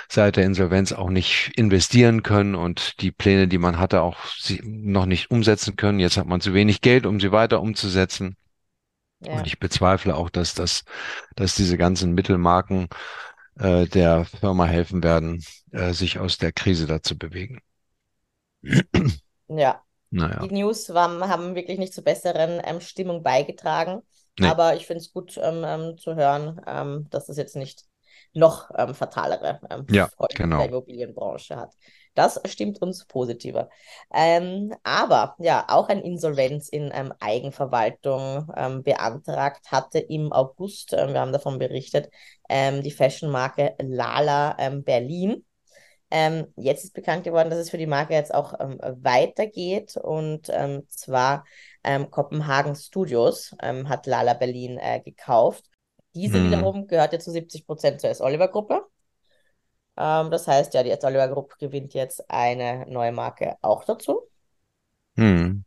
seit 0.10 0.36
der 0.36 0.46
Insolvenz 0.46 0.92
auch 0.92 1.10
nicht 1.10 1.52
investieren 1.56 2.24
können 2.24 2.56
und 2.56 3.02
die 3.02 3.12
Pläne, 3.12 3.48
die 3.48 3.58
man 3.58 3.80
hatte, 3.80 4.02
auch 4.02 4.18
noch 4.64 5.06
nicht 5.06 5.32
umsetzen 5.32 5.76
können. 5.76 6.00
Jetzt 6.00 6.18
hat 6.18 6.28
man 6.28 6.42
zu 6.42 6.54
wenig 6.54 6.82
Geld, 6.82 7.06
um 7.06 7.20
sie 7.20 7.32
weiter 7.32 7.62
umzusetzen. 7.62 8.36
Ja. 9.20 9.34
Und 9.34 9.48
ich 9.48 9.60
bezweifle 9.60 10.16
auch, 10.16 10.32
dass 10.32 10.56
das, 10.56 10.84
dass 11.36 11.56
diese 11.56 11.78
ganzen 11.78 12.14
Mittelmarken 12.14 12.88
äh, 13.60 13.86
der 13.86 14.26
Firma 14.26 14.66
helfen 14.66 15.04
werden, 15.04 15.44
äh, 15.72 15.94
sich 15.94 16.18
aus 16.18 16.40
der 16.40 16.52
Krise 16.52 16.88
da 16.88 17.04
zu 17.04 17.18
bewegen. 17.18 17.62
Ja, 19.48 19.84
naja. 20.12 20.46
Die 20.46 20.54
News 20.54 20.94
waren, 20.94 21.28
haben 21.28 21.56
wirklich 21.56 21.80
nicht 21.80 21.94
zur 21.94 22.04
besseren 22.04 22.62
ähm, 22.64 22.82
Stimmung 22.82 23.24
beigetragen. 23.24 24.02
Nee. 24.40 24.48
Aber 24.48 24.76
ich 24.76 24.86
finde 24.88 25.02
es 25.02 25.14
gut 25.14 25.38
ähm, 25.38 25.64
ähm, 25.66 25.98
zu 25.98 26.16
hören, 26.16 26.62
ähm, 26.68 27.08
dass 27.10 27.30
es 27.30 27.38
jetzt 27.38 27.56
nicht 27.56 27.84
noch 28.34 28.70
ähm, 28.78 28.96
fatalere 28.96 29.60
Ja, 29.90 30.08
Folgen 30.08 30.38
genau. 30.38 30.58
der 30.60 30.68
Immobilienbranche 30.68 31.58
hat. 31.58 31.74
Das 32.14 32.42
stimmt 32.46 32.82
uns 32.82 33.06
positiver. 33.06 33.70
Ähm, 34.14 34.74
aber 34.84 35.36
ja, 35.40 35.66
auch 35.68 35.90
ein 35.90 36.02
Insolvenz 36.02 36.70
in 36.70 36.92
ähm, 36.94 37.14
Eigenverwaltung 37.20 38.52
ähm, 38.56 38.84
beantragt 38.84 39.72
hatte 39.72 40.00
im 40.00 40.32
August, 40.32 40.92
wir 40.92 41.20
haben 41.20 41.32
davon 41.32 41.58
berichtet, 41.60 42.10
die 42.50 42.92
Fashionmarke 42.92 43.76
Lala 43.80 44.58
Berlin. 44.84 45.46
Ähm, 46.14 46.48
jetzt 46.58 46.84
ist 46.84 46.94
bekannt 46.94 47.24
geworden, 47.24 47.50
dass 47.50 47.60
es 47.60 47.70
für 47.70 47.78
die 47.78 47.88
Marke 47.88 48.14
jetzt 48.14 48.34
auch 48.34 48.54
ähm, 48.60 48.78
weitergeht 49.02 49.96
und 49.96 50.50
ähm, 50.52 50.84
zwar 50.90 51.46
ähm, 51.86 52.12
Kopenhagen 52.12 52.76
Studios 52.76 53.56
ähm, 53.62 53.88
hat 53.88 54.08
Lala 54.08 54.34
Berlin 54.34 54.78
äh, 54.78 55.00
gekauft. 55.00 55.64
Diese 56.14 56.38
Hm. 56.38 56.48
wiederum 56.48 56.88
gehört 56.88 57.14
ja 57.14 57.20
zu 57.20 57.32
70 57.32 57.66
Prozent 57.66 58.02
zur 58.02 58.10
S-Oliver-Gruppe. 58.10 58.86
Ähm, 59.96 60.30
das 60.32 60.50
heißt, 60.50 60.74
ja, 60.74 60.84
die 60.84 60.92
S-Oliver-Gruppe 60.92 61.56
gewinnt 61.58 61.94
jetzt 61.94 62.30
eine 62.30 62.86
neue 62.90 63.14
Marke 63.14 63.56
auch 63.62 63.86
dazu. 63.86 64.28
Hm. 65.16 65.64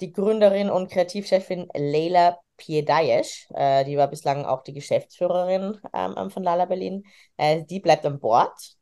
Die 0.00 0.12
Gründerin 0.12 0.68
und 0.68 0.90
Kreativchefin 0.90 1.68
Leila 1.74 2.38
Piedayesh, 2.56 3.46
äh, 3.54 3.84
die 3.84 3.96
war 3.96 4.08
bislang 4.08 4.44
auch 4.44 4.62
die 4.62 4.72
Geschäftsführerin 4.72 5.78
von 5.92 6.42
Lala 6.42 6.64
Berlin, 6.64 7.04
äh, 7.36 7.62
die 7.62 7.80
bleibt 7.80 8.04
an 8.04 8.18
Bord 8.18 8.75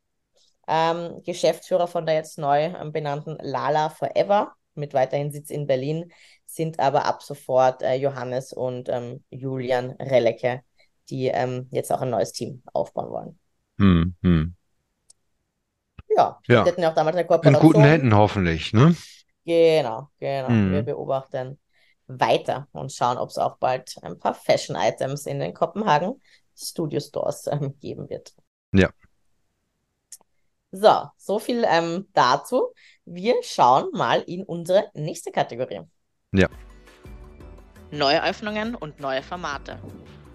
ähm, 0.68 1.22
Geschäftsführer 1.24 1.86
von 1.86 2.06
der 2.06 2.16
jetzt 2.16 2.38
neu 2.38 2.64
ähm, 2.64 2.92
benannten 2.92 3.36
Lala 3.40 3.88
Forever 3.90 4.52
mit 4.74 4.94
weiterhin 4.94 5.30
Sitz 5.32 5.50
in 5.50 5.66
Berlin, 5.66 6.12
sind 6.46 6.80
aber 6.80 7.04
ab 7.04 7.22
sofort 7.22 7.82
äh, 7.82 7.94
Johannes 7.94 8.52
und 8.52 8.88
ähm, 8.88 9.24
Julian 9.30 9.92
Relecke, 9.92 10.62
die 11.10 11.28
ähm, 11.28 11.68
jetzt 11.70 11.92
auch 11.92 12.00
ein 12.00 12.10
neues 12.10 12.32
Team 12.32 12.62
aufbauen 12.72 13.10
wollen. 13.10 13.38
Hm. 13.78 14.14
Hm. 14.22 14.54
Ja, 16.08 16.38
Ja. 16.48 16.64
wir 16.64 16.72
hatten 16.72 16.82
ja 16.82 16.90
auch 16.90 16.94
damals 16.94 17.16
eine 17.16 17.22
In 17.22 17.28
Kooperation. 17.28 17.60
guten 17.62 17.82
Händen 17.84 18.14
hoffentlich, 18.16 18.72
ne? 18.72 18.94
Genau, 19.44 20.08
genau. 20.18 20.48
Mhm. 20.48 20.72
Wir 20.72 20.82
beobachten 20.82 21.58
weiter 22.06 22.68
und 22.72 22.92
schauen, 22.92 23.18
ob 23.18 23.30
es 23.30 23.38
auch 23.38 23.58
bald 23.58 23.96
ein 24.02 24.18
paar 24.18 24.34
Fashion-Items 24.34 25.26
in 25.26 25.40
den 25.40 25.54
Kopenhagen 25.54 26.20
Studio 26.56 27.00
Stores 27.00 27.46
ähm, 27.48 27.78
geben 27.80 28.08
wird. 28.08 28.32
Ja. 28.72 28.90
So, 30.76 31.08
so 31.16 31.38
viel 31.38 31.64
ähm, 31.68 32.08
dazu. 32.14 32.72
Wir 33.04 33.36
schauen 33.42 33.90
mal 33.92 34.22
in 34.26 34.42
unsere 34.42 34.90
nächste 34.94 35.30
Kategorie. 35.30 35.82
Ja. 36.32 36.48
Neue 37.92 38.24
Öffnungen 38.24 38.74
und 38.74 38.98
neue 38.98 39.22
Formate. 39.22 39.78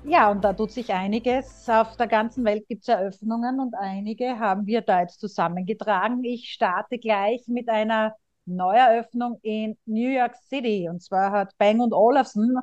Ja, 0.05 0.31
und 0.31 0.41
da 0.41 0.53
tut 0.53 0.72
sich 0.72 0.93
einiges. 0.93 1.67
Auf 1.67 1.98
der 1.98 2.08
ganzen 2.08 2.46
Welt 2.46 2.65
gibt 2.69 2.84
es 2.84 2.88
Eröffnungen 2.88 3.60
und 3.60 3.75
einige 3.75 4.39
haben 4.39 4.65
wir 4.65 4.79
da 4.79 5.01
jetzt 5.01 5.19
zusammengetragen. 5.19 6.24
Ich 6.24 6.50
starte 6.53 7.00
gleich 7.00 7.41
mit 7.48 7.67
einer 7.67 8.15
Neueröffnung 8.46 9.39
in 9.41 9.77
New 9.86 10.10
York 10.10 10.38
City. 10.48 10.88
Und 10.89 11.03
zwar 11.03 11.34
hat 11.34 11.51
Bang 11.58 11.81
Olufsen 11.91 12.58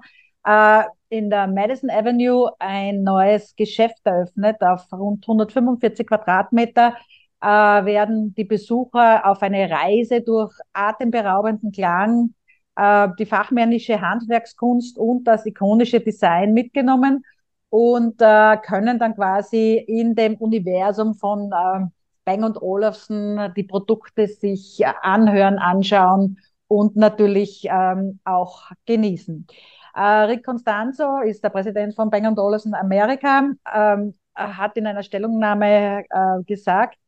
äh, 0.47 0.83
in 1.11 1.29
der 1.29 1.47
Madison 1.47 1.91
Avenue 1.91 2.53
ein 2.59 3.03
neues 3.03 3.55
Geschäft 3.55 4.01
eröffnet 4.05 4.63
auf 4.63 4.91
rund 4.93 5.25
145 5.25 6.07
Quadratmeter 6.07 6.97
äh, 7.41 7.47
werden 7.47 8.35
die 8.35 8.45
Besucher 8.45 9.27
auf 9.27 9.43
eine 9.43 9.71
Reise 9.71 10.21
durch 10.23 10.53
atemberaubenden 10.73 11.73
Klang, 11.73 12.35
äh, 12.77 13.09
die 13.19 13.27
fachmännische 13.27 14.01
Handwerkskunst 14.01 14.99
und 14.99 15.25
das 15.25 15.47
ikonische 15.47 16.01
Design 16.01 16.53
mitgenommen 16.55 17.25
und 17.71 18.21
äh, 18.21 18.57
können 18.59 18.99
dann 18.99 19.15
quasi 19.15 19.77
in 19.77 20.15
dem 20.15 20.37
Universum 20.37 21.15
von 21.15 21.51
äh, 21.53 21.87
Bang 22.25 22.43
und 22.43 22.61
Olufsen 22.61 23.53
die 23.57 23.63
Produkte 23.63 24.27
sich 24.27 24.85
anhören, 25.03 25.59
anschauen 25.59 26.39
und 26.69 26.97
natürlich 26.97 27.67
ähm, 27.71 28.19
auch 28.25 28.71
genießen. 28.87 29.47
Äh, 29.95 30.01
Rick 30.01 30.45
Constanzo 30.45 31.21
ist 31.21 31.45
der 31.45 31.51
Präsident 31.51 31.95
von 31.95 32.11
Bang 32.11 32.37
Olufsen 32.39 32.75
Amerika, 32.75 33.49
ähm, 33.73 34.15
hat 34.35 34.77
in 34.77 34.87
einer 34.87 35.03
Stellungnahme 35.03 36.05
äh, 36.11 36.43
gesagt, 36.45 36.99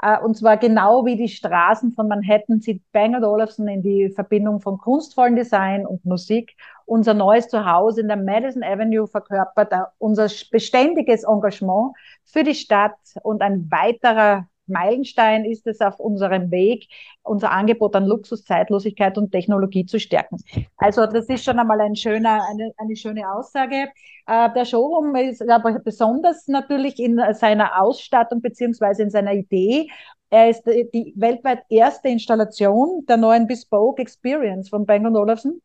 äh, 0.00 0.18
und 0.18 0.36
zwar 0.36 0.56
genau 0.56 1.04
wie 1.06 1.16
die 1.16 1.28
Straßen 1.28 1.92
von 1.92 2.08
Manhattan 2.08 2.60
zieht 2.60 2.82
Bang 2.92 3.22
Olufsen 3.22 3.68
in 3.68 3.82
die 3.82 4.10
Verbindung 4.10 4.60
von 4.60 4.78
kunstvollem 4.78 5.36
Design 5.36 5.86
und 5.86 6.04
Musik. 6.04 6.54
Unser 6.84 7.14
neues 7.14 7.48
Zuhause 7.48 8.02
in 8.02 8.08
der 8.08 8.16
Madison 8.16 8.62
Avenue 8.62 9.06
verkörpert 9.06 9.72
unser 9.98 10.28
beständiges 10.50 11.24
Engagement 11.24 11.92
für 12.24 12.44
die 12.44 12.54
Stadt 12.54 12.98
und 13.22 13.42
ein 13.42 13.70
weiterer 13.70 14.46
Meilenstein 14.66 15.44
ist 15.44 15.66
es 15.66 15.80
auf 15.80 15.98
unserem 16.00 16.50
Weg, 16.50 16.88
unser 17.22 17.50
Angebot 17.50 17.94
an 17.96 18.06
Luxus, 18.06 18.44
Zeitlosigkeit 18.44 19.16
und 19.18 19.30
Technologie 19.30 19.86
zu 19.86 19.98
stärken. 19.98 20.38
Also 20.76 21.06
das 21.06 21.28
ist 21.28 21.44
schon 21.44 21.58
einmal 21.58 21.80
ein 21.80 21.96
schöner, 21.96 22.42
eine, 22.50 22.72
eine 22.76 22.96
schöne 22.96 23.30
Aussage. 23.32 23.88
Äh, 24.26 24.52
der 24.54 24.64
Showroom 24.64 25.14
ist 25.16 25.48
aber 25.48 25.78
besonders 25.80 26.48
natürlich 26.48 26.98
in 26.98 27.20
seiner 27.32 27.80
Ausstattung 27.80 28.40
beziehungsweise 28.40 29.02
in 29.02 29.10
seiner 29.10 29.32
Idee. 29.32 29.88
Er 30.30 30.50
ist 30.50 30.64
die, 30.66 30.88
die 30.92 31.12
weltweit 31.16 31.62
erste 31.68 32.08
Installation 32.08 33.04
der 33.08 33.16
neuen 33.16 33.46
Bespoke 33.46 34.02
Experience 34.02 34.68
von 34.68 34.84
Bang 34.84 35.06
Olufsen. 35.14 35.62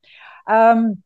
Ähm, 0.48 1.04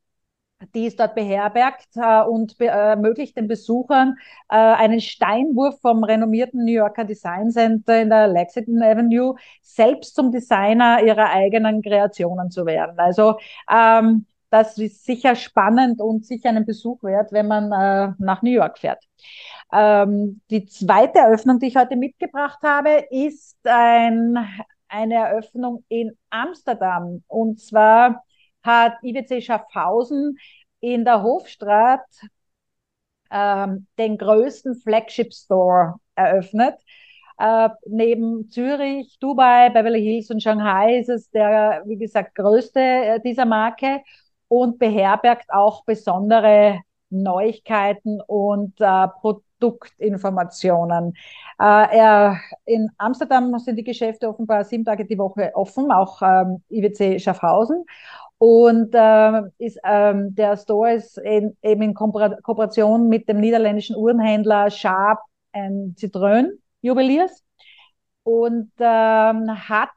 die 0.73 0.85
ist 0.87 0.99
dort 0.99 1.15
beherbergt 1.15 1.89
äh, 1.95 2.21
und 2.23 2.57
be 2.57 2.67
ermöglicht 2.67 3.37
den 3.37 3.47
Besuchern 3.47 4.15
äh, 4.49 4.55
einen 4.55 5.01
Steinwurf 5.01 5.79
vom 5.81 6.03
renommierten 6.03 6.65
New 6.65 6.71
Yorker 6.71 7.05
Design 7.05 7.51
Center 7.51 8.01
in 8.01 8.09
der 8.09 8.27
Lexington 8.27 8.81
Avenue 8.81 9.35
selbst 9.61 10.15
zum 10.15 10.31
Designer 10.31 11.03
ihrer 11.03 11.29
eigenen 11.29 11.81
Kreationen 11.81 12.51
zu 12.51 12.65
werden. 12.65 12.97
Also 12.97 13.37
ähm, 13.71 14.25
das 14.49 14.77
ist 14.77 15.03
sicher 15.03 15.35
spannend 15.35 15.99
und 15.99 16.25
sicher 16.25 16.49
einen 16.49 16.65
Besuch 16.65 17.03
wert, 17.03 17.31
wenn 17.31 17.47
man 17.47 17.71
äh, 17.71 18.13
nach 18.19 18.41
New 18.41 18.51
York 18.51 18.79
fährt. 18.79 19.03
Ähm, 19.73 20.41
die 20.49 20.65
zweite 20.65 21.19
Eröffnung, 21.19 21.59
die 21.59 21.67
ich 21.67 21.75
heute 21.75 21.95
mitgebracht 21.97 22.59
habe, 22.63 23.05
ist 23.09 23.57
ein, 23.63 24.37
eine 24.87 25.15
Eröffnung 25.15 25.83
in 25.89 26.17
Amsterdam. 26.29 27.23
Und 27.27 27.59
zwar 27.59 28.23
hat 28.65 28.93
IWC 29.03 29.41
Schaffhausen 29.41 30.37
in 30.79 31.05
der 31.05 31.23
Hofstraat 31.23 32.01
ähm, 33.31 33.87
den 33.97 34.17
größten 34.17 34.75
Flagship 34.75 35.33
Store 35.33 35.95
eröffnet. 36.15 36.75
Äh, 37.37 37.69
neben 37.85 38.49
Zürich, 38.49 39.17
Dubai, 39.19 39.69
Beverly 39.69 40.01
Hills 40.01 40.29
und 40.31 40.41
Shanghai 40.41 40.99
ist 40.99 41.09
es 41.09 41.29
der, 41.31 41.83
wie 41.85 41.97
gesagt, 41.97 42.35
größte 42.35 42.79
äh, 42.79 43.19
dieser 43.21 43.45
Marke 43.45 44.01
und 44.47 44.79
beherbergt 44.79 45.51
auch 45.51 45.83
besondere 45.85 46.79
Neuigkeiten 47.09 48.21
und 48.21 48.79
äh, 48.79 49.07
Produktinformationen. 49.19 51.13
Äh, 51.59 51.97
er, 51.97 52.39
in 52.65 52.89
Amsterdam 52.97 53.57
sind 53.59 53.75
die 53.77 53.83
Geschäfte 53.83 54.29
offenbar 54.29 54.63
sieben 54.63 54.85
Tage 54.85 55.05
die 55.05 55.17
Woche 55.17 55.51
offen, 55.55 55.91
auch 55.91 56.21
ähm, 56.21 56.63
IWC 56.69 57.19
Schaffhausen. 57.19 57.85
Und 58.37 58.93
äh, 58.93 59.41
ist, 59.57 59.79
ähm, 59.83 60.35
der 60.35 60.57
Store 60.57 60.93
ist 60.93 61.17
in, 61.17 61.55
eben 61.61 61.81
in 61.81 61.93
Kooperation 61.93 63.07
mit 63.07 63.29
dem 63.29 63.39
niederländischen 63.39 63.95
Uhrenhändler 63.95 64.69
Sharp 64.69 65.19
Citroën 65.95 66.49
Juweliers. 66.81 67.43
Und 68.23 68.71
ähm, 68.79 69.69
hat 69.69 69.89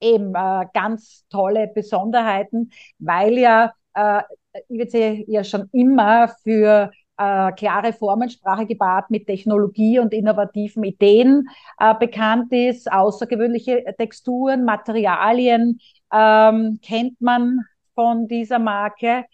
eben 0.00 0.34
äh, 0.34 0.66
ganz 0.74 1.24
tolle 1.28 1.68
Besonderheiten, 1.74 2.70
weil 2.98 3.38
ja 3.38 3.72
äh, 3.94 4.22
IWC 4.68 5.24
ja 5.28 5.44
schon 5.44 5.68
immer 5.72 6.28
für 6.42 6.90
äh, 7.18 7.52
klare 7.52 7.92
Formensprache 7.92 8.66
gepaart 8.66 9.10
mit 9.10 9.26
Technologie 9.26 9.98
und 9.98 10.14
innovativen 10.14 10.84
Ideen 10.84 11.48
äh, 11.78 11.94
bekannt 11.94 12.52
ist. 12.52 12.90
Außergewöhnliche 12.90 13.84
Texturen, 13.98 14.64
Materialien 14.64 15.80
ähm, 16.12 16.78
kennt 16.82 17.20
man 17.20 17.60
von 17.94 18.28
dieser 18.28 18.58
Marke. 18.58 19.24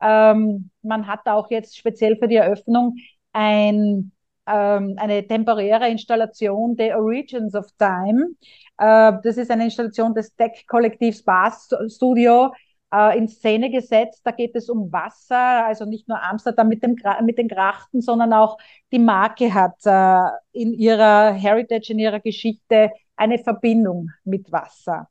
Ähm, 0.00 0.70
man 0.82 1.06
hat 1.06 1.26
auch 1.26 1.50
jetzt 1.50 1.76
speziell 1.76 2.16
für 2.16 2.28
die 2.28 2.36
Eröffnung 2.36 2.96
ein 3.32 4.10
ähm, 4.46 4.94
eine 4.98 5.26
temporäre 5.26 5.88
Installation 5.88 6.76
der 6.76 6.98
Origins 6.98 7.54
of 7.54 7.66
Time. 7.78 8.34
Äh, 8.78 9.12
das 9.22 9.36
ist 9.36 9.50
eine 9.50 9.64
Installation 9.64 10.14
des 10.14 10.34
Deck-Kollektivs 10.36 11.22
Bass 11.22 11.68
Studio 11.88 12.52
äh, 12.94 13.18
in 13.18 13.28
Szene 13.28 13.70
gesetzt. 13.70 14.22
Da 14.24 14.30
geht 14.30 14.54
es 14.54 14.68
um 14.68 14.92
Wasser, 14.92 15.66
also 15.66 15.84
nicht 15.84 16.08
nur 16.08 16.22
Amsterdam 16.22 16.68
mit, 16.68 16.82
dem, 16.82 16.96
mit 17.24 17.38
den 17.38 17.48
Grachten, 17.48 18.00
sondern 18.00 18.32
auch 18.32 18.58
die 18.92 18.98
Marke 18.98 19.52
hat 19.52 19.84
äh, 19.84 20.30
in 20.52 20.72
ihrer 20.72 21.32
Heritage, 21.32 21.92
in 21.92 21.98
ihrer 21.98 22.20
Geschichte 22.20 22.90
eine 23.16 23.38
Verbindung 23.38 24.10
mit 24.24 24.50
Wasser. 24.52 25.08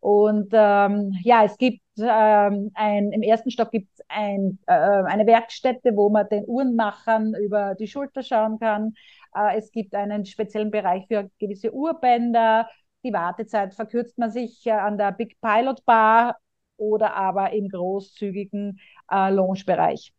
Und 0.00 0.50
ähm, 0.52 1.12
ja, 1.24 1.44
es 1.44 1.56
gibt 1.58 1.82
ähm, 1.98 2.70
ein, 2.74 3.12
im 3.12 3.22
ersten 3.22 3.50
Stock 3.50 3.70
gibt 3.70 3.88
es 3.94 4.04
ein, 4.08 4.58
äh, 4.66 4.72
eine 4.72 5.26
Werkstätte, 5.26 5.96
wo 5.96 6.10
man 6.10 6.28
den 6.28 6.44
Uhrenmachern 6.46 7.34
über 7.34 7.74
die 7.74 7.88
Schulter 7.88 8.22
schauen 8.22 8.58
kann. 8.58 8.94
Äh, 9.34 9.58
es 9.58 9.72
gibt 9.72 9.94
einen 9.94 10.24
speziellen 10.26 10.70
Bereich 10.70 11.06
für 11.08 11.30
gewisse 11.38 11.72
Urbänder. 11.72 12.68
Die 13.04 13.12
Wartezeit 13.12 13.74
verkürzt 13.74 14.18
man 14.18 14.30
sich 14.30 14.66
äh, 14.66 14.72
an 14.72 14.98
der 14.98 15.12
Big 15.12 15.40
Pilot 15.40 15.84
Bar 15.84 16.36
oder 16.76 17.14
aber 17.14 17.52
im 17.52 17.68
großzügigen 17.68 18.80
äh, 19.10 19.30
Lounge-Bereich. 19.30 20.12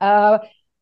Äh, 0.00 0.38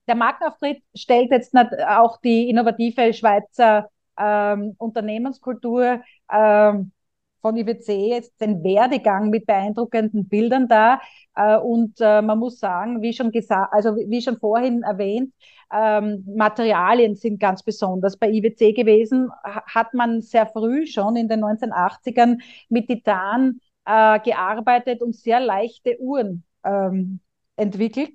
der 0.08 0.14
Markenauftritt 0.14 0.82
stellt 0.94 1.30
jetzt 1.30 1.54
auch 1.56 2.20
die 2.20 2.48
innovative 2.48 3.12
Schweizer 3.12 3.90
ähm, 4.18 4.74
Unternehmenskultur 4.78 6.00
ähm, 6.32 6.92
von 7.40 7.56
IWC 7.56 8.08
jetzt 8.08 8.40
den 8.40 8.62
Werdegang 8.64 9.30
mit 9.30 9.46
beeindruckenden 9.46 10.28
Bildern 10.28 10.68
da. 10.68 11.00
Äh, 11.34 11.56
und 11.58 12.00
äh, 12.00 12.22
man 12.22 12.38
muss 12.38 12.58
sagen, 12.58 13.02
wie 13.02 13.12
schon 13.12 13.30
gesagt, 13.30 13.72
also 13.72 13.96
wie 13.96 14.22
schon 14.22 14.38
vorhin 14.38 14.82
erwähnt, 14.82 15.32
ähm, 15.72 16.24
Materialien 16.36 17.14
sind 17.16 17.40
ganz 17.40 17.62
besonders. 17.62 18.16
Bei 18.16 18.30
IWC 18.30 18.72
gewesen 18.72 19.30
hat 19.44 19.94
man 19.94 20.22
sehr 20.22 20.46
früh 20.46 20.86
schon 20.86 21.16
in 21.16 21.28
den 21.28 21.40
1980ern 21.44 22.38
mit 22.68 22.88
Titan 22.88 23.60
äh, 23.86 24.20
gearbeitet 24.20 25.02
und 25.02 25.14
sehr 25.14 25.40
leichte 25.40 25.98
Uhren 26.00 26.44
ähm, 26.64 27.20
entwickelt. 27.56 28.14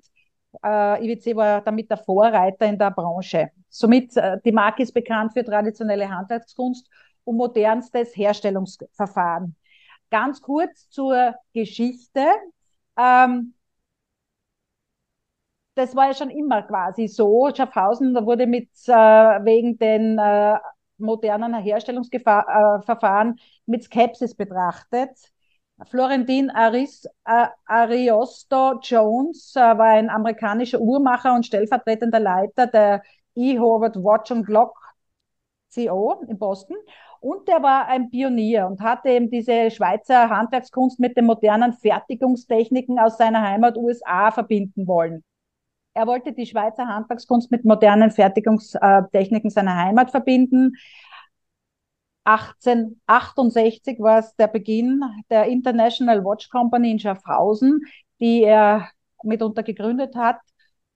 Äh, 0.62 1.04
IWC 1.04 1.36
war 1.36 1.60
damit 1.62 1.90
der 1.90 1.96
Vorreiter 1.96 2.66
in 2.66 2.78
der 2.78 2.90
Branche. 2.90 3.50
Somit, 3.68 4.16
äh, 4.16 4.38
die 4.44 4.52
Marke 4.52 4.82
ist 4.82 4.92
bekannt 4.92 5.32
für 5.32 5.44
traditionelle 5.44 6.08
Handwerkskunst 6.10 6.88
und 7.24 7.36
modernstes 7.36 8.14
Herstellungsverfahren. 8.16 9.56
Ganz 10.10 10.42
kurz 10.42 10.90
zur 10.90 11.34
Geschichte. 11.54 12.26
Ähm, 12.98 13.54
das 15.74 15.96
war 15.96 16.08
ja 16.08 16.14
schon 16.14 16.30
immer 16.30 16.62
quasi 16.62 17.08
so. 17.08 17.50
Schaffhausen 17.54 18.14
da 18.14 18.24
wurde 18.26 18.46
mit 18.46 18.68
äh, 18.86 18.92
wegen 18.92 19.78
den 19.78 20.18
äh, 20.18 20.58
modernen 20.98 21.54
Herstellungsverfahren 21.54 23.36
äh, 23.36 23.40
mit 23.66 23.84
Skepsis 23.84 24.34
betrachtet. 24.34 25.31
Florentin 25.90 26.50
Aris, 26.50 27.06
äh, 27.24 27.46
Ariosto 27.66 28.78
Jones 28.82 29.54
äh, 29.56 29.60
war 29.60 29.92
ein 29.92 30.10
amerikanischer 30.10 30.80
Uhrmacher 30.80 31.34
und 31.34 31.46
stellvertretender 31.46 32.20
Leiter 32.20 32.66
der 32.66 33.02
E. 33.34 33.58
Howard 33.58 33.96
Watch 33.96 34.30
and 34.30 34.46
Clock 34.46 34.74
CO 35.74 36.22
in 36.28 36.38
Boston 36.38 36.76
und 37.20 37.46
der 37.48 37.62
war 37.62 37.86
ein 37.86 38.10
Pionier 38.10 38.66
und 38.66 38.80
hatte 38.80 39.08
eben 39.08 39.30
diese 39.30 39.70
Schweizer 39.70 40.28
Handwerkskunst 40.28 40.98
mit 40.98 41.16
den 41.16 41.24
modernen 41.24 41.72
Fertigungstechniken 41.72 42.98
aus 42.98 43.16
seiner 43.16 43.42
Heimat 43.42 43.76
USA 43.76 44.30
verbinden 44.30 44.86
wollen. 44.86 45.22
Er 45.94 46.06
wollte 46.06 46.32
die 46.32 46.46
Schweizer 46.46 46.88
Handwerkskunst 46.88 47.50
mit 47.50 47.64
modernen 47.64 48.10
Fertigungstechniken 48.10 49.50
seiner 49.50 49.76
Heimat 49.76 50.10
verbinden. 50.10 50.74
1868 52.24 53.98
war 53.98 54.18
es 54.20 54.34
der 54.36 54.46
Beginn 54.48 55.02
der 55.30 55.46
International 55.46 56.24
Watch 56.24 56.48
Company 56.50 56.92
in 56.92 56.98
Schaffhausen, 56.98 57.80
die 58.20 58.44
er 58.44 58.88
mitunter 59.22 59.62
gegründet 59.62 60.14
hat. 60.14 60.38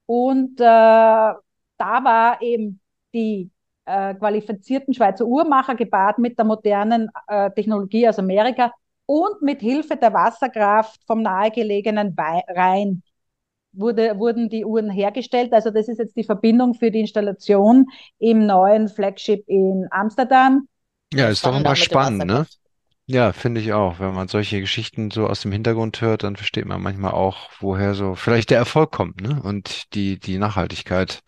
Und 0.05 0.59
äh, 0.59 0.63
da 0.63 1.39
war 1.77 2.41
eben 2.41 2.79
die 3.13 3.51
äh, 3.85 4.13
qualifizierten 4.15 4.93
Schweizer 4.93 5.25
Uhrmacher 5.25 5.75
gepaart 5.75 6.17
mit 6.19 6.37
der 6.37 6.45
modernen 6.45 7.09
äh, 7.27 7.51
Technologie 7.51 8.07
aus 8.07 8.19
Amerika 8.19 8.73
und 9.05 9.41
mit 9.41 9.61
Hilfe 9.61 9.95
der 9.97 10.13
Wasserkraft 10.13 11.01
vom 11.07 11.21
nahegelegenen 11.21 12.15
Rhein 12.17 13.03
wurde, 13.73 14.19
wurden 14.19 14.49
die 14.49 14.65
Uhren 14.65 14.89
hergestellt. 14.89 15.53
Also 15.53 15.71
das 15.71 15.87
ist 15.87 15.99
jetzt 15.99 16.17
die 16.17 16.23
Verbindung 16.23 16.73
für 16.73 16.91
die 16.91 16.99
Installation 17.01 17.87
im 18.19 18.45
neuen 18.45 18.89
Flagship 18.89 19.43
in 19.47 19.87
Amsterdam. 19.91 20.67
Ja, 21.13 21.29
ist 21.29 21.45
doch 21.45 21.55
immer 21.55 21.75
spannend, 21.75 22.25
ne? 22.25 22.47
Ja, 23.05 23.31
finde 23.31 23.61
ich 23.61 23.71
auch. 23.71 23.99
Wenn 23.99 24.13
man 24.13 24.27
solche 24.27 24.59
Geschichten 24.59 25.11
so 25.11 25.27
aus 25.27 25.41
dem 25.41 25.53
Hintergrund 25.53 26.01
hört, 26.01 26.23
dann 26.23 26.35
versteht 26.35 26.65
man 26.65 26.81
manchmal 26.81 27.11
auch, 27.11 27.49
woher 27.59 27.93
so 27.93 28.15
vielleicht 28.15 28.49
der 28.49 28.57
Erfolg 28.57 28.91
kommt, 28.91 29.21
ne? 29.21 29.41
Und 29.41 29.93
die, 29.93 30.19
die 30.19 30.37
Nachhaltigkeit. 30.37 31.21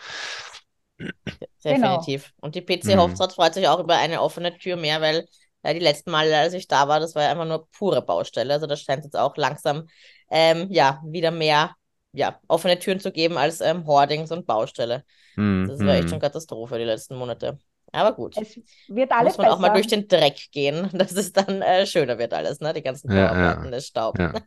Definitiv. 1.63 2.24
Genau. 2.24 2.36
Und 2.42 2.56
die 2.56 2.62
PC 2.62 2.96
mhm. 2.96 3.00
Hofstadt 3.00 3.34
freut 3.34 3.54
sich 3.54 3.70
auch 3.70 3.80
über 3.80 3.96
eine 3.96 4.22
offene 4.22 4.58
Tür 4.58 4.76
mehr, 4.76 5.00
weil 5.00 5.26
ja, 5.63 5.74
die 5.74 5.80
letzten 5.80 6.12
Male, 6.12 6.38
als 6.38 6.54
ich 6.54 6.68
da 6.68 6.89
war, 6.89 7.00
das 7.00 7.15
war 7.15 7.24
ja 7.24 7.32
einfach 7.32 7.46
nur 7.46 7.70
pure 7.72 8.02
Baustelle. 8.02 8.54
Also 8.54 8.68
da 8.68 8.76
scheint 8.76 9.06
jetzt 9.06 9.18
auch 9.18 9.38
langsam 9.38 9.88
ähm, 10.30 10.68
ja, 10.70 11.02
wieder 11.06 11.32
mehr 11.32 11.76
ja, 12.12 12.39
offene 12.48 12.80
Türen 12.80 13.00
zu 13.00 13.12
geben 13.12 13.38
als 13.38 13.62
ähm, 13.62 13.86
Hoardings 13.86 14.32
und 14.32 14.46
Baustelle. 14.46 15.06
Mhm. 15.36 15.68
Das 15.70 15.80
war 15.80 15.96
echt 15.96 16.06
mhm. 16.06 16.10
schon 16.10 16.20
Katastrophe 16.20 16.78
die 16.78 16.86
letzten 16.86 17.15
Monate. 17.15 17.60
Aber 17.91 18.13
gut. 18.15 18.38
Es 18.38 18.60
wird 18.88 19.12
alles 19.12 19.34
Muss 19.34 19.38
man 19.38 19.45
besser. 19.45 19.56
auch 19.56 19.60
mal 19.60 19.69
durch 19.69 19.88
den 19.88 20.08
Dreck 20.08 20.52
gehen, 20.52 20.89
dass 20.93 21.12
es 21.12 21.34
dann 21.34 21.62
äh, 21.62 21.86
schöner 21.86 22.17
wird 22.17 22.34
alles, 22.34 22.60
ne? 22.60 22.73
Die 22.73 22.82
ganzen 22.82 23.08
Bauarbeiten, 23.08 23.39
ja, 23.39 23.65
ja. 23.65 23.71
der 23.71 23.82
Staub. 23.82 24.19
Ja. 24.19 24.34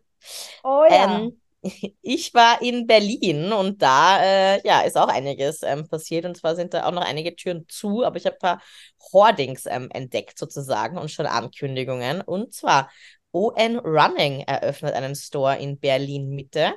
Oh 0.62 0.84
ja. 0.88 1.18
Ähm, 1.18 1.40
ich 2.02 2.34
war 2.34 2.62
in 2.62 2.86
Berlin 2.86 3.52
und 3.52 3.82
da 3.82 4.22
äh, 4.22 4.66
ja, 4.66 4.82
ist 4.82 4.96
auch 4.96 5.08
einiges 5.08 5.62
ähm, 5.62 5.88
passiert. 5.88 6.24
Und 6.24 6.36
zwar 6.36 6.54
sind 6.54 6.74
da 6.74 6.86
auch 6.86 6.92
noch 6.92 7.04
einige 7.04 7.34
Türen 7.34 7.66
zu, 7.68 8.04
aber 8.04 8.16
ich 8.16 8.26
habe 8.26 8.36
ein 8.36 8.40
paar 8.40 8.62
Hoardings 9.12 9.66
ähm, 9.66 9.88
entdeckt 9.90 10.38
sozusagen 10.38 10.98
und 10.98 11.10
schon 11.10 11.26
Ankündigungen. 11.26 12.20
Und 12.20 12.54
zwar 12.54 12.90
ON 13.32 13.78
Running 13.78 14.40
eröffnet 14.40 14.94
einen 14.94 15.14
Store 15.14 15.56
in 15.56 15.78
Berlin 15.78 16.30
Mitte. 16.30 16.74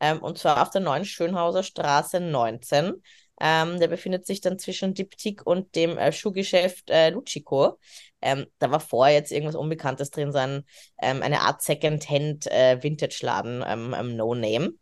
Ähm, 0.00 0.20
und 0.22 0.38
zwar 0.38 0.60
auf 0.62 0.70
der 0.70 0.80
neuen 0.80 1.04
Schönhauser 1.04 1.62
Straße 1.62 2.20
19. 2.20 3.02
Ähm, 3.40 3.80
der 3.80 3.88
befindet 3.88 4.26
sich 4.26 4.40
dann 4.40 4.58
zwischen 4.58 4.94
Diptyque 4.94 5.44
und 5.44 5.74
dem 5.74 5.98
äh, 5.98 6.12
Schuhgeschäft 6.12 6.90
äh, 6.90 7.10
Lucico. 7.10 7.78
Ähm, 8.22 8.46
da 8.58 8.70
war 8.70 8.80
vorher 8.80 9.14
jetzt 9.14 9.32
irgendwas 9.32 9.56
Unbekanntes 9.56 10.10
drin, 10.10 10.32
so 10.32 10.38
ein, 10.38 10.64
ähm, 11.02 11.22
eine 11.22 11.40
Art 11.40 11.62
Second-Hand-Vintage-Laden, 11.62 13.62
äh, 13.62 13.72
ähm, 13.72 13.94
ähm, 13.98 14.16
No 14.16 14.34
Name. 14.34 14.74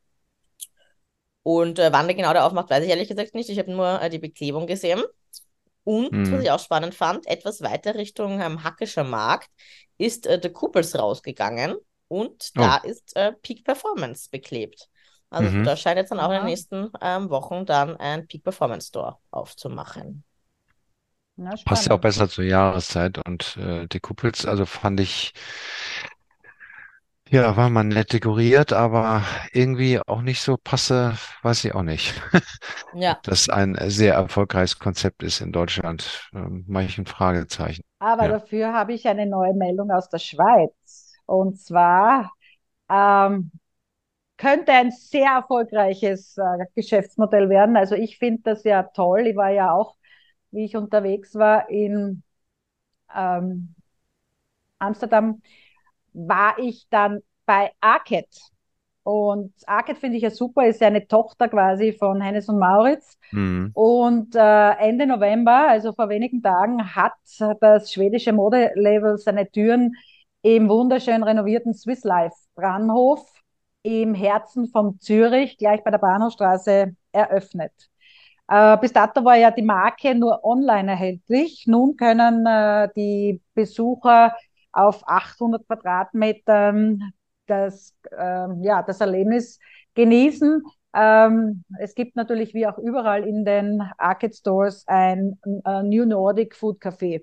Und 1.42 1.78
äh, 1.78 1.92
wann 1.92 2.06
der 2.06 2.14
genau 2.14 2.32
der 2.32 2.46
aufmacht, 2.46 2.70
weiß 2.70 2.84
ich 2.84 2.90
ehrlich 2.90 3.08
gesagt 3.08 3.34
nicht. 3.34 3.50
Ich 3.50 3.58
habe 3.58 3.72
nur 3.72 4.00
äh, 4.00 4.10
die 4.10 4.18
Beklebung 4.18 4.66
gesehen. 4.66 5.02
Und, 5.84 6.12
Hm. 6.12 6.32
was 6.32 6.44
ich 6.44 6.50
auch 6.50 6.60
spannend 6.60 6.94
fand, 6.94 7.26
etwas 7.26 7.62
weiter 7.62 7.96
Richtung 7.96 8.40
ähm, 8.40 8.62
Hackischer 8.62 9.04
Markt 9.04 9.50
ist 9.98 10.26
äh, 10.26 10.38
der 10.38 10.52
Kupels 10.52 10.96
rausgegangen 10.96 11.74
und 12.06 12.50
Oh. 12.56 12.60
da 12.60 12.76
ist 12.76 13.14
Peak 13.42 13.64
Performance 13.64 14.28
beklebt. 14.30 14.88
Also 15.32 15.50
Mhm. 15.50 15.62
da 15.62 15.76
scheint 15.76 15.96
jetzt 15.98 16.10
dann 16.12 16.20
auch 16.20 16.30
in 16.30 16.36
den 16.36 16.44
nächsten 16.44 16.90
ähm, 17.00 17.30
Wochen 17.30 17.66
dann 17.66 17.96
ein 17.96 18.26
Peak 18.28 18.44
Performance 18.44 18.88
Store 18.88 19.18
aufzumachen. 19.30 20.24
Ja, 21.36 21.58
Passt 21.64 21.86
ja 21.86 21.92
auch 21.94 21.98
besser 22.00 22.28
zur 22.28 22.44
Jahreszeit 22.44 23.18
und 23.26 23.56
äh, 23.56 23.86
die 23.88 24.00
Kuppels, 24.00 24.46
also 24.46 24.64
fand 24.66 25.00
ich, 25.00 25.32
ja, 27.28 27.56
war 27.56 27.70
mal 27.70 27.84
nett 27.84 28.12
dekoriert, 28.12 28.72
aber 28.72 29.24
irgendwie 29.52 29.98
auch 30.00 30.22
nicht 30.22 30.40
so 30.42 30.56
passe, 30.56 31.16
weiß 31.42 31.64
ich 31.64 31.74
auch 31.74 31.82
nicht. 31.82 32.14
Ja, 32.92 33.12
Ob 33.22 33.22
das 33.24 33.48
ein 33.48 33.76
sehr 33.90 34.14
erfolgreiches 34.14 34.78
Konzept 34.78 35.22
ist 35.24 35.40
in 35.40 35.52
Deutschland, 35.52 36.28
ähm, 36.34 36.64
mache 36.68 36.84
ich 36.84 36.98
ein 36.98 37.06
Fragezeichen. 37.06 37.82
Aber 37.98 38.28
Ja. 38.28 38.28
dafür 38.28 38.72
habe 38.72 38.92
ich 38.94 39.06
eine 39.06 39.26
neue 39.26 39.54
Meldung 39.54 39.90
aus 39.90 40.08
der 40.08 40.18
Schweiz. 40.18 41.14
Und 41.26 41.58
zwar 41.60 42.32
ähm, 42.90 43.52
könnte 44.42 44.72
ein 44.72 44.90
sehr 44.90 45.30
erfolgreiches 45.30 46.36
äh, 46.36 46.66
Geschäftsmodell 46.74 47.48
werden. 47.48 47.76
Also 47.76 47.94
ich 47.94 48.18
finde 48.18 48.42
das 48.42 48.64
ja 48.64 48.82
toll. 48.82 49.28
Ich 49.28 49.36
war 49.36 49.50
ja 49.50 49.72
auch, 49.72 49.94
wie 50.50 50.64
ich 50.64 50.76
unterwegs 50.76 51.36
war 51.36 51.70
in 51.70 52.24
ähm, 53.14 53.74
Amsterdam, 54.80 55.42
war 56.12 56.58
ich 56.58 56.88
dann 56.90 57.20
bei 57.46 57.70
Arket. 57.80 58.26
Und 59.04 59.52
Arket 59.66 59.98
finde 59.98 60.16
ich 60.16 60.24
ja 60.24 60.30
super, 60.30 60.66
ist 60.66 60.80
ja 60.80 60.88
eine 60.88 61.06
Tochter 61.06 61.48
quasi 61.48 61.92
von 61.92 62.20
Hennes 62.20 62.48
und 62.48 62.58
Mauritz. 62.58 63.18
Mhm. 63.30 63.70
Und 63.74 64.34
äh, 64.34 64.70
Ende 64.72 65.06
November, 65.06 65.68
also 65.68 65.92
vor 65.92 66.08
wenigen 66.08 66.42
Tagen, 66.42 66.96
hat 66.96 67.12
das 67.60 67.92
schwedische 67.92 68.32
Modelabel 68.32 69.18
seine 69.18 69.48
Türen 69.48 69.94
im 70.42 70.68
wunderschön 70.68 71.22
renovierten 71.22 71.74
Swiss 71.74 72.02
Life 72.02 72.36
Bahnhof 72.56 73.41
im 73.82 74.14
Herzen 74.14 74.68
von 74.68 74.98
Zürich, 75.00 75.58
gleich 75.58 75.82
bei 75.84 75.90
der 75.90 75.98
Bahnhofstraße, 75.98 76.94
eröffnet. 77.12 77.72
Äh, 78.48 78.76
bis 78.78 78.92
dato 78.92 79.24
war 79.24 79.36
ja 79.36 79.50
die 79.50 79.62
Marke 79.62 80.14
nur 80.14 80.44
online 80.44 80.90
erhältlich. 80.92 81.64
Nun 81.66 81.96
können 81.96 82.46
äh, 82.46 82.88
die 82.96 83.40
Besucher 83.54 84.34
auf 84.72 85.06
800 85.06 85.66
Quadratmetern 85.66 87.12
das, 87.46 87.94
ähm, 88.16 88.62
ja, 88.62 88.82
das 88.82 89.00
Erlebnis 89.00 89.58
genießen. 89.94 90.62
Ähm, 90.94 91.64
es 91.78 91.94
gibt 91.94 92.16
natürlich 92.16 92.54
wie 92.54 92.66
auch 92.66 92.78
überall 92.78 93.26
in 93.26 93.44
den 93.44 93.82
Arcade 93.98 94.34
Stores 94.34 94.84
ein 94.86 95.38
äh, 95.64 95.82
New 95.82 96.04
Nordic 96.04 96.54
Food 96.54 96.80
Café. 96.80 97.22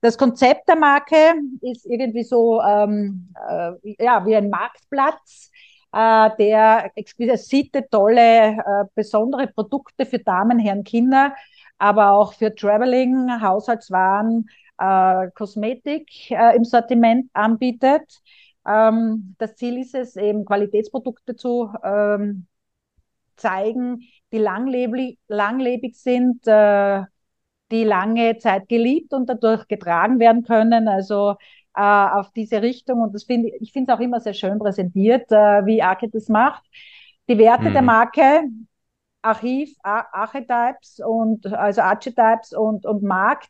Das 0.00 0.18
Konzept 0.18 0.68
der 0.68 0.76
Marke 0.76 1.16
ist 1.60 1.86
irgendwie 1.86 2.24
so 2.24 2.60
ähm, 2.60 3.32
äh, 3.48 3.72
ja, 4.02 4.26
wie 4.26 4.34
ein 4.34 4.50
Marktplatz, 4.50 5.51
äh, 5.92 6.30
der 6.38 6.90
exquisite, 6.96 7.88
tolle, 7.90 8.52
äh, 8.58 8.84
besondere 8.94 9.46
Produkte 9.48 10.06
für 10.06 10.18
Damen, 10.18 10.58
Herren, 10.58 10.84
Kinder, 10.84 11.34
aber 11.78 12.12
auch 12.12 12.32
für 12.34 12.54
Traveling, 12.54 13.40
Haushaltswaren, 13.42 14.48
äh, 14.78 15.30
Kosmetik 15.34 16.30
äh, 16.30 16.56
im 16.56 16.64
Sortiment 16.64 17.30
anbietet. 17.34 18.20
Ähm, 18.66 19.34
das 19.38 19.56
Ziel 19.56 19.78
ist 19.78 19.94
es, 19.94 20.16
eben 20.16 20.44
Qualitätsprodukte 20.44 21.36
zu 21.36 21.72
ähm, 21.84 22.46
zeigen, 23.36 24.02
die 24.32 24.38
langlebig, 24.38 25.18
langlebig 25.28 25.96
sind, 25.96 26.46
äh, 26.46 27.02
die 27.70 27.84
lange 27.84 28.38
Zeit 28.38 28.68
geliebt 28.68 29.12
und 29.14 29.28
dadurch 29.28 29.66
getragen 29.68 30.18
werden 30.20 30.42
können. 30.44 30.88
Also 30.88 31.36
äh, 31.76 31.80
auf 31.82 32.30
diese 32.32 32.62
Richtung. 32.62 33.00
Und 33.00 33.14
das 33.14 33.24
finde 33.24 33.50
ich 33.60 33.72
finde 33.72 33.92
es 33.92 33.98
auch 33.98 34.02
immer 34.02 34.20
sehr 34.20 34.34
schön 34.34 34.58
präsentiert, 34.58 35.30
äh, 35.32 35.66
wie 35.66 35.82
Arcade 35.82 36.12
das 36.12 36.28
macht. 36.28 36.64
Die 37.28 37.38
Werte 37.38 37.70
der 37.72 37.82
Mhm. 37.82 37.86
Marke, 37.86 38.42
Archiv, 39.22 39.74
Ar 39.82 40.08
Archetypes 40.12 41.00
und 41.04 41.46
also 41.46 41.80
Archetypes 41.82 42.52
und, 42.52 42.84
und 42.86 43.02
Markt 43.02 43.48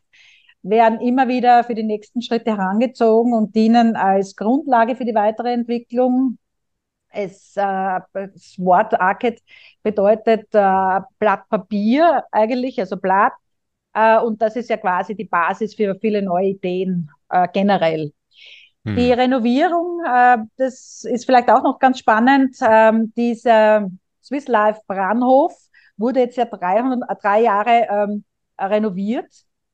werden 0.61 1.01
immer 1.01 1.27
wieder 1.27 1.63
für 1.63 1.75
die 1.75 1.83
nächsten 1.83 2.21
Schritte 2.21 2.51
herangezogen 2.57 3.33
und 3.33 3.55
dienen 3.55 3.95
als 3.95 4.35
Grundlage 4.35 4.95
für 4.95 5.05
die 5.05 5.15
weitere 5.15 5.51
Entwicklung. 5.53 6.37
Es, 7.09 7.55
äh, 7.57 7.99
das 8.13 8.55
Wort 8.59 8.99
Arcade 8.99 9.37
bedeutet 9.83 10.47
äh, 10.53 11.01
Blatt 11.19 11.47
Papier 11.49 12.23
eigentlich, 12.31 12.79
also 12.79 12.97
Blatt. 12.97 13.33
Äh, 13.93 14.19
und 14.19 14.41
das 14.41 14.55
ist 14.55 14.69
ja 14.69 14.77
quasi 14.77 15.15
die 15.15 15.25
Basis 15.25 15.75
für 15.75 15.95
viele 15.99 16.21
neue 16.23 16.47
Ideen 16.49 17.09
äh, 17.33 17.49
generell. 17.53 18.13
Die 18.95 19.11
Mhm. 19.11 19.13
Renovierung, 19.13 20.01
äh, 20.05 20.37
das 20.57 21.03
ist 21.05 21.25
vielleicht 21.25 21.49
auch 21.49 21.63
noch 21.63 21.79
ganz 21.79 21.99
spannend. 21.99 22.55
Ähm, 22.61 23.13
dieser 23.17 23.89
Swiss 24.23 24.47
Life 24.47 24.81
Bahnhof 24.87 25.53
wurde 25.97 26.21
jetzt 26.21 26.37
ja 26.37 26.45
300, 26.45 27.09
äh, 27.09 27.15
drei 27.21 27.41
Jahre 27.41 27.87
ähm, 27.89 28.23
renoviert 28.59 29.31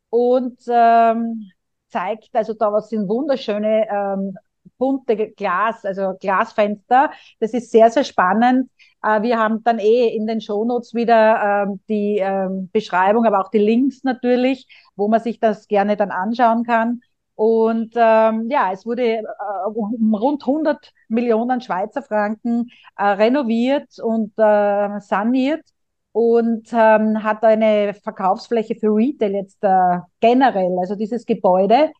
und 0.09 0.59
ähm, 0.69 1.49
zeigt, 1.89 2.29
also 2.33 2.53
da 2.53 2.79
sind 2.81 3.09
wunderschöne 3.09 3.87
ähm, 3.89 4.37
bunte 4.77 5.31
Glas, 5.31 5.83
also 5.85 6.13
Glasfenster. 6.19 7.11
Das 7.39 7.53
ist 7.53 7.71
sehr, 7.71 7.89
sehr 7.91 8.03
spannend. 8.03 8.69
Äh, 9.03 9.21
wir 9.21 9.37
haben 9.39 9.63
dann 9.63 9.79
eh 9.79 10.07
in 10.15 10.27
den 10.27 10.39
Shownotes 10.41 10.93
wieder 10.93 11.65
ähm, 11.67 11.79
die 11.89 12.19
ähm, 12.19 12.69
Beschreibung, 12.71 13.25
aber 13.25 13.41
auch 13.41 13.49
die 13.51 13.57
Links 13.59 14.03
natürlich, 14.03 14.67
wo 14.95 15.07
man 15.07 15.19
sich 15.21 15.39
das 15.39 15.67
gerne 15.67 15.97
dann 15.97 16.11
anschauen 16.11 16.63
kann. 16.63 17.01
Und 17.39 17.93
ähm, 17.95 18.49
ja, 18.49 18.73
es 18.73 18.85
wurde 18.85 19.19
äh, 19.19 19.23
um 19.73 20.13
rund 20.13 20.43
100 20.43 20.91
Millionen 21.07 21.61
Schweizer 21.61 22.01
Franken 22.01 22.69
äh, 22.97 23.05
renoviert 23.05 23.97
und 24.03 24.33
äh, 24.37 24.99
saniert 24.99 25.61
und 26.11 26.67
ähm, 26.73 27.23
hat 27.23 27.45
eine 27.45 27.93
Verkaufsfläche 27.93 28.75
für 28.75 28.93
Retail 28.93 29.35
jetzt 29.35 29.63
äh, 29.63 29.99
generell, 30.19 30.77
also 30.81 30.95
dieses 30.95 31.25
Gebäude 31.25 31.91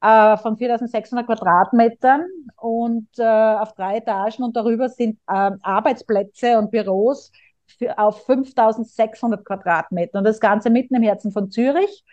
äh, 0.00 0.36
von 0.36 0.56
4600 0.56 1.26
Quadratmetern 1.26 2.26
und 2.56 3.08
äh, 3.18 3.24
auf 3.24 3.72
drei 3.74 3.96
Etagen 3.96 4.44
und 4.44 4.54
darüber 4.54 4.88
sind 4.88 5.18
äh, 5.26 5.50
Arbeitsplätze 5.60 6.56
und 6.56 6.70
Büros 6.70 7.32
für, 7.66 7.98
auf 7.98 8.24
5600 8.26 9.44
Quadratmetern 9.44 10.20
und 10.20 10.24
das 10.24 10.38
Ganze 10.38 10.70
mitten 10.70 10.94
im 10.94 11.02
Herzen 11.02 11.32
von 11.32 11.50
Zürich. 11.50 12.04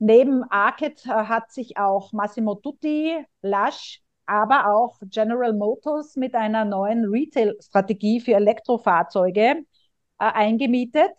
Neben 0.00 0.42
Arcade 0.44 0.94
äh, 1.04 1.10
hat 1.10 1.52
sich 1.52 1.76
auch 1.76 2.12
Massimo 2.14 2.54
Dutti, 2.54 3.22
Lush, 3.42 4.00
aber 4.24 4.72
auch 4.74 4.98
General 5.02 5.52
Motors 5.52 6.16
mit 6.16 6.34
einer 6.34 6.64
neuen 6.64 7.04
Retail-Strategie 7.04 8.20
für 8.20 8.32
Elektrofahrzeuge 8.32 9.42
äh, 9.42 9.62
eingemietet. 10.18 11.12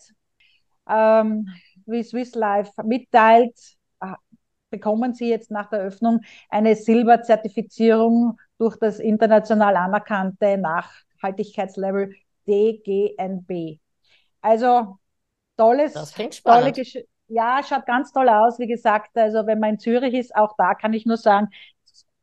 Ähm, 0.89 1.47
wie 1.85 2.01
Swiss 2.01 2.33
Life 2.33 2.71
mitteilt, 2.83 3.55
äh, 4.01 4.13
bekommen 4.71 5.13
sie 5.13 5.29
jetzt 5.29 5.51
nach 5.51 5.69
der 5.69 5.81
Öffnung 5.81 6.21
eine 6.49 6.75
Silberzertifizierung 6.75 8.39
durch 8.57 8.77
das 8.77 8.97
international 8.97 9.75
anerkannte 9.75 10.57
Nachhaltigkeitslevel 10.57 12.15
DGNB. 12.47 13.79
Also 14.41 14.97
tolles, 15.55 15.93
tolle. 16.43 16.71
Gesch 16.71 16.97
ja, 17.31 17.61
schaut 17.63 17.85
ganz 17.85 18.11
toll 18.11 18.29
aus, 18.29 18.59
wie 18.59 18.67
gesagt. 18.67 19.17
Also 19.17 19.45
wenn 19.47 19.59
man 19.59 19.71
in 19.71 19.79
Zürich 19.79 20.13
ist, 20.13 20.35
auch 20.35 20.55
da 20.57 20.75
kann 20.75 20.93
ich 20.93 21.05
nur 21.05 21.17
sagen, 21.17 21.49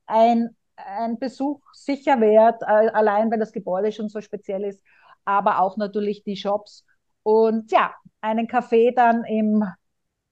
ein, 0.07 0.57
ein 0.77 1.18
Besuch 1.18 1.61
sicher 1.75 2.21
wert, 2.21 2.62
äh, 2.62 2.66
allein 2.66 3.31
weil 3.31 3.38
das 3.38 3.53
Gebäude 3.53 3.92
schon 3.92 4.09
so 4.09 4.21
speziell 4.21 4.64
ist, 4.64 4.83
aber 5.25 5.61
auch 5.61 5.77
natürlich 5.77 6.25
die 6.25 6.37
Shops. 6.37 6.87
Und 7.23 7.71
ja, 7.73 7.94
einen 8.21 8.49
Kaffee 8.49 8.92
dann 8.92 9.25
im, 9.25 9.64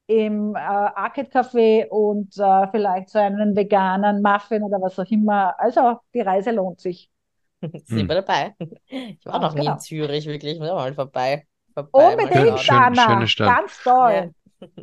im 0.07 0.55
äh, 0.55 0.59
Arcade 0.59 1.29
Café 1.31 1.87
und 1.89 2.37
äh, 2.37 2.67
vielleicht 2.71 3.09
so 3.09 3.19
einen 3.19 3.55
veganen 3.55 4.21
Muffin 4.21 4.63
oder 4.63 4.81
was 4.81 4.99
auch 4.99 5.11
immer. 5.11 5.59
Also 5.59 5.99
die 6.13 6.21
Reise 6.21 6.51
lohnt 6.51 6.81
sich. 6.81 7.11
Sind 7.85 8.07
Hm. 8.07 8.09
wir 8.09 8.15
dabei? 8.21 8.55
Ich 8.87 9.25
war 9.25 9.39
Ganz 9.39 9.39
noch 9.39 9.55
nie 9.55 9.67
in 9.67 9.77
genau. 9.77 9.79
Zürich, 9.79 10.25
wirklich. 10.27 10.53
Ich 10.53 10.59
muss 10.59 10.69
auch 10.69 10.75
mal 10.77 10.93
vorbei, 10.93 11.47
vorbei 11.73 12.17
mal 12.17 12.31
Unbedingt, 12.31 12.59
Schön, 12.59 12.59
schön, 12.59 12.95
Anna. 12.95 12.95
schöne 12.95 13.27
Stadt. 13.27 13.63
Ganz 13.65 13.81
toll. 13.81 14.29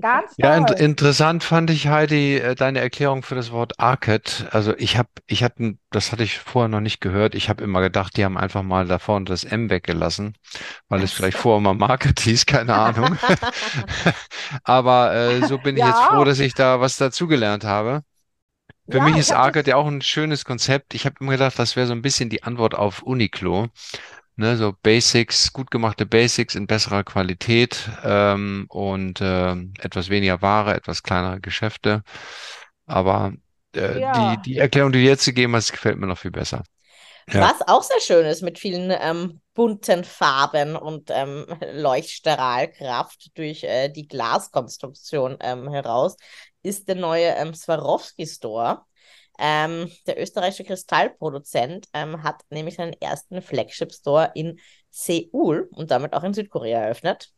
Ganz 0.01 0.37
Ja, 0.37 0.57
in, 0.57 0.67
interessant 0.67 1.45
fand 1.45 1.71
ich, 1.71 1.87
Heidi, 1.87 2.37
äh, 2.39 2.55
deine 2.57 2.81
Erklärung 2.81 3.23
für 3.23 3.37
das 3.37 3.53
Wort 3.53 3.79
Arcade. 3.79 4.25
Also 4.51 4.77
ich 4.79 4.97
habe, 4.99 5.09
ich 5.27 5.45
hatte, 5.45 5.79
das 5.91 6.11
hatte 6.11 6.25
ich 6.25 6.39
vorher 6.41 6.69
noch 6.69 6.81
nicht 6.81 7.01
gehört. 7.01 7.37
Ich 7.37 7.49
habe 7.49 7.63
immer 7.63 7.81
gedacht, 7.81 8.17
die 8.17 8.25
haben 8.25 8.37
einfach 8.37 8.63
mal 8.65 8.85
da 8.87 8.99
vorne 8.99 9.27
das 9.27 9.45
M 9.45 9.71
weggelassen, 9.71 10.35
weil 10.89 11.03
es 11.03 11.13
vielleicht 11.13 11.39
vorher 11.39 11.61
mal 11.61 11.75
Market 11.75 12.21
hieß, 12.21 12.47
keine 12.47 12.75
Ahnung. 12.75 13.19
Aber 14.65 15.15
äh, 15.15 15.43
so 15.43 15.59
bin 15.59 15.77
ich 15.77 15.85
jetzt 15.85 16.03
froh, 16.03 16.25
dass 16.25 16.39
ich 16.41 16.55
da 16.55 16.81
was 16.81 16.97
dazugelernt 16.97 17.65
habe. 17.65 18.03
Für 18.91 19.01
Ja, 19.01 19.03
mich 19.03 19.17
ich 19.17 19.19
ist 19.19 19.33
Arcade 19.33 19.71
ja 19.71 19.77
auch 19.77 19.87
ein 19.87 20.03
schönes 20.03 20.45
Konzept. 20.45 20.95
Ich 20.95 21.07
habe 21.07 21.17
immer 21.21 21.33
gedacht, 21.33 21.59
das 21.59 21.77
wäre 21.77 21.87
so 21.87 21.93
ein 21.95 22.03
bisschen 22.03 22.31
die 22.31 22.45
Antwort 22.45 22.75
auf 22.75 23.03
Uniqlo. 23.03 23.69
Ne, 24.37 24.57
so 24.57 24.73
Basics, 24.83 25.53
gut 25.53 25.71
gemachte 25.71 26.07
Basics 26.07 26.57
in 26.57 26.67
besserer 26.67 27.05
Qualität 27.05 27.89
ähm, 28.03 28.67
und 28.69 29.21
ähm, 29.23 29.75
etwas 29.79 30.09
weniger 30.11 30.43
Ware, 30.43 30.75
etwas 30.75 31.05
kleinere 31.05 31.41
Geschäfte. 31.41 32.03
Aber 32.87 33.33
äh, 33.75 34.03
die, 34.05 34.39
Ja. 34.39 34.43
die 34.43 34.59
Erklärung, 34.59 34.93
die 34.93 35.01
du 35.03 35.07
jetzt 35.09 35.25
gegeben 35.27 35.55
hast, 35.57 35.73
gefällt 35.73 35.99
mir 35.99 36.07
noch 36.09 36.19
viel 36.19 36.33
besser. 36.33 36.65
Ja, 37.33 37.51
Was 37.51 37.63
auch 37.67 37.83
sehr 37.83 38.01
schön 38.01 38.27
ist 38.27 38.43
mit 38.43 38.59
vielen 38.59 38.91
ähm, 39.01 39.41
bunten 39.55 40.05
Farben 40.05 40.77
und 40.77 41.11
ähm, 41.11 41.47
Leuchtstrahlkraft 41.73 43.37
durch 43.37 43.65
äh, 43.65 43.89
die 43.89 44.07
Glaskonstruktion 44.07 45.37
ähm, 45.41 45.69
heraus, 45.71 46.17
ist 46.63 46.87
der 46.89 46.95
neue 46.97 47.27
ähm, 47.37 47.55
Swarovski 47.55 48.27
Store. 48.27 48.85
Ähm, 49.39 49.91
der 50.07 50.21
österreichische 50.21 50.65
Kristallproduzent 50.65 51.89
ähm, 51.93 52.23
hat 52.23 52.43
nämlich 52.51 52.77
seinen 52.77 52.93
ersten 52.95 53.43
Flagship 53.43 53.93
Store 53.93 54.31
in 54.35 54.61
Seoul 54.91 55.69
und 55.73 55.91
damit 55.91 56.13
auch 56.13 56.23
in 56.23 56.35
Südkorea 56.35 56.81
eröffnet. 56.81 57.33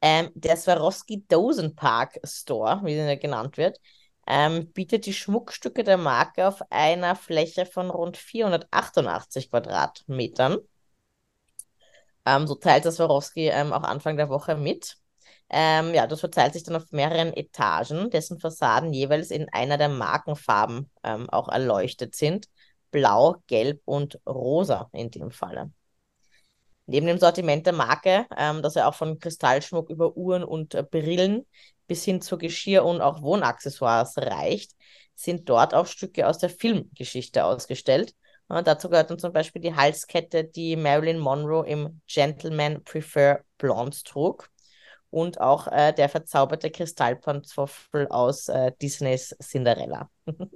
Ähm, 0.00 0.30
der 0.34 0.56
Swarovski 0.56 1.24
Dozenpark 1.26 2.20
Store, 2.24 2.80
wie 2.84 2.94
er 2.94 3.16
genannt 3.16 3.56
wird, 3.56 3.80
ähm, 4.26 4.70
bietet 4.72 5.06
die 5.06 5.14
Schmuckstücke 5.14 5.82
der 5.82 5.96
Marke 5.96 6.46
auf 6.46 6.62
einer 6.70 7.16
Fläche 7.16 7.64
von 7.66 7.90
rund 7.90 8.16
488 8.16 9.50
Quadratmetern. 9.50 10.58
Ähm, 12.26 12.46
so 12.46 12.54
teilt 12.54 12.84
das 12.84 12.96
Swarovski 12.96 13.48
ähm, 13.48 13.72
auch 13.72 13.82
Anfang 13.82 14.16
der 14.18 14.28
Woche 14.28 14.54
mit. 14.56 14.98
Ähm, 15.50 15.94
ja, 15.94 16.06
das 16.06 16.20
verteilt 16.20 16.52
sich 16.52 16.62
dann 16.62 16.76
auf 16.76 16.90
mehreren 16.92 17.32
Etagen, 17.32 18.10
dessen 18.10 18.38
Fassaden 18.38 18.92
jeweils 18.92 19.30
in 19.30 19.48
einer 19.52 19.78
der 19.78 19.88
Markenfarben 19.88 20.90
ähm, 21.02 21.28
auch 21.30 21.48
erleuchtet 21.48 22.14
sind. 22.14 22.48
Blau, 22.90 23.36
Gelb 23.46 23.80
und 23.84 24.20
Rosa 24.26 24.88
in 24.92 25.10
dem 25.10 25.30
Falle. 25.30 25.70
Neben 26.86 27.06
dem 27.06 27.18
Sortiment 27.18 27.66
der 27.66 27.72
Marke, 27.72 28.26
ähm, 28.36 28.62
das 28.62 28.74
ja 28.74 28.88
auch 28.88 28.94
von 28.94 29.18
Kristallschmuck 29.18 29.90
über 29.90 30.16
Uhren 30.16 30.44
und 30.44 30.74
äh, 30.74 30.82
Brillen 30.82 31.46
bis 31.86 32.04
hin 32.04 32.20
zu 32.20 32.36
Geschirr 32.38 32.84
und 32.84 33.00
auch 33.00 33.22
Wohnaccessoires 33.22 34.18
reicht, 34.18 34.72
sind 35.14 35.48
dort 35.48 35.74
auch 35.74 35.86
Stücke 35.86 36.26
aus 36.26 36.38
der 36.38 36.50
Filmgeschichte 36.50 37.44
ausgestellt. 37.44 38.14
Und 38.48 38.66
dazu 38.66 38.88
gehört 38.88 39.10
dann 39.10 39.18
zum 39.18 39.32
Beispiel 39.32 39.60
die 39.60 39.74
Halskette, 39.74 40.44
die 40.44 40.76
Marilyn 40.76 41.18
Monroe 41.18 41.66
im 41.66 42.00
Gentleman 42.06 42.82
Prefer 42.84 43.40
Blonde 43.58 43.96
trug 44.04 44.50
und 45.10 45.40
auch 45.40 45.66
äh, 45.68 45.92
der 45.92 46.08
verzauberte 46.08 46.70
Kristallpantoffel 46.70 48.08
aus 48.08 48.48
äh, 48.48 48.72
Disneys 48.80 49.36
Cinderella. 49.42 50.10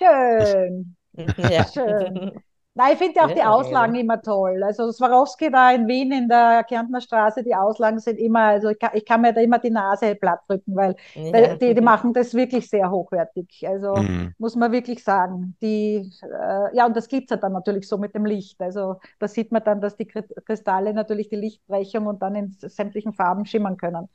Schön. 0.00 0.96
ja. 1.36 1.66
Schön. 1.72 2.32
Nein, 2.76 2.92
ich 2.94 2.98
finde 2.98 3.14
ja 3.20 3.26
auch 3.26 3.30
Ja, 3.30 3.34
die 3.34 3.42
Auslagen 3.42 3.94
immer 3.94 4.20
toll. 4.20 4.60
Also 4.64 4.90
Swarovski 4.90 5.48
da 5.50 5.70
in 5.72 5.86
Wien 5.86 6.10
in 6.10 6.28
der 6.28 6.64
Kärntner 6.64 7.00
Straße, 7.00 7.44
die 7.44 7.54
Auslagen 7.54 8.00
sind 8.00 8.18
immer, 8.18 8.40
also 8.40 8.68
ich 8.70 8.78
kann, 8.80 8.90
ich 8.94 9.04
kann 9.04 9.20
mir 9.20 9.32
da 9.32 9.40
immer 9.40 9.60
die 9.60 9.70
Nase 9.70 10.16
platt 10.16 10.40
drücken, 10.48 10.74
weil 10.74 10.96
Ja. 11.14 11.60
die, 11.60 11.72
die 11.74 11.80
machen 11.80 12.12
das 12.12 12.34
wirklich 12.34 12.68
sehr 12.68 12.90
hochwertig. 12.90 13.64
Also 13.68 14.08
Mhm. 14.08 14.34
muss 14.38 14.56
man 14.56 14.72
wirklich 14.72 15.04
sagen. 15.04 15.56
Die, 15.62 16.10
äh, 16.22 16.76
ja, 16.76 16.86
und 16.86 16.96
das 16.96 17.06
glitzert 17.08 17.44
dann 17.44 17.52
natürlich 17.52 17.86
so 17.88 17.96
mit 17.96 18.12
dem 18.14 18.26
Licht. 18.26 18.60
Also 18.60 18.96
da 19.20 19.28
sieht 19.28 19.52
man 19.52 19.62
dann, 19.62 19.80
dass 19.80 19.96
die 19.96 20.06
Kristalle 20.06 20.92
natürlich 20.94 21.28
die 21.28 21.36
Lichtbrechung 21.36 22.06
und 22.06 22.22
dann 22.22 22.34
in 22.34 22.50
sämtlichen 22.58 23.12
Farben 23.14 23.46
schimmern 23.46 23.76
können. 23.76 24.08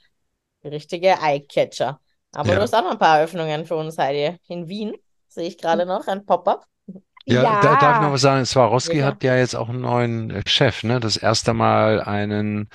Richtige 0.64 1.18
Eyecatcher. 1.22 2.00
Aber 2.32 2.56
du 2.56 2.62
Ja. 2.62 2.62
hast 2.62 2.74
auch 2.76 2.84
noch 2.84 2.92
ein 2.92 3.00
paar 3.00 3.18
Eröffnungen 3.20 3.66
für 3.66 3.76
uns, 3.76 3.98
Heidi. 3.98 4.38
In 4.48 4.68
Wien 4.68 4.96
sehe 5.28 5.48
ich 5.48 5.58
gerade 5.58 5.86
noch 5.86 6.08
ein 6.08 6.26
Pop-up. 6.26 6.66
Ja, 7.30 7.50
da 7.62 7.76
darf 7.76 7.98
ich 7.98 8.02
noch 8.02 8.12
Ja, 8.12 8.14
was 8.14 8.22
sagen. 8.22 8.46
Swarovski 8.46 8.98
Sicher. 8.98 9.06
hat 9.06 9.24
ja 9.24 9.36
jetzt 9.38 9.56
auch 9.56 9.70
einen 9.70 9.82
neuen 9.82 10.32
äh, 10.32 10.44
Chef, 10.48 10.84
ne? 10.84 11.00
Das 11.00 11.18
erste 11.18 11.54
Mal 11.54 12.02
einen 12.02 12.70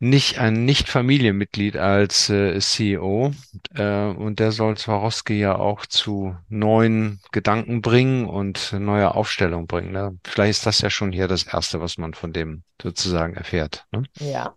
nicht 0.00 0.38
ein 0.38 0.64
Nicht-Familienmitglied 0.64 1.76
als 1.76 2.30
äh, 2.30 2.58
CEO 2.60 3.32
äh, 3.74 4.04
und 4.06 4.38
der 4.38 4.52
soll 4.52 4.76
Swarovski 4.78 5.34
ja 5.38 5.56
auch 5.56 5.86
zu 5.86 6.36
neuen 6.48 7.20
Gedanken 7.32 7.82
bringen 7.82 8.26
und 8.26 8.72
neue 8.74 9.14
Aufstellung 9.14 9.66
bringen. 9.66 9.92
Ne? 9.92 10.18
Vielleicht 10.24 10.50
ist 10.58 10.66
das 10.66 10.80
ja 10.82 10.90
schon 10.90 11.10
hier 11.12 11.26
das 11.28 11.44
Erste, 11.44 11.80
was 11.80 11.98
man 11.98 12.14
von 12.14 12.32
dem 12.32 12.62
sozusagen 12.80 13.34
erfährt. 13.34 13.86
Ne? 13.90 14.04
Ja, 14.20 14.56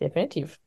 definitiv. 0.00 0.58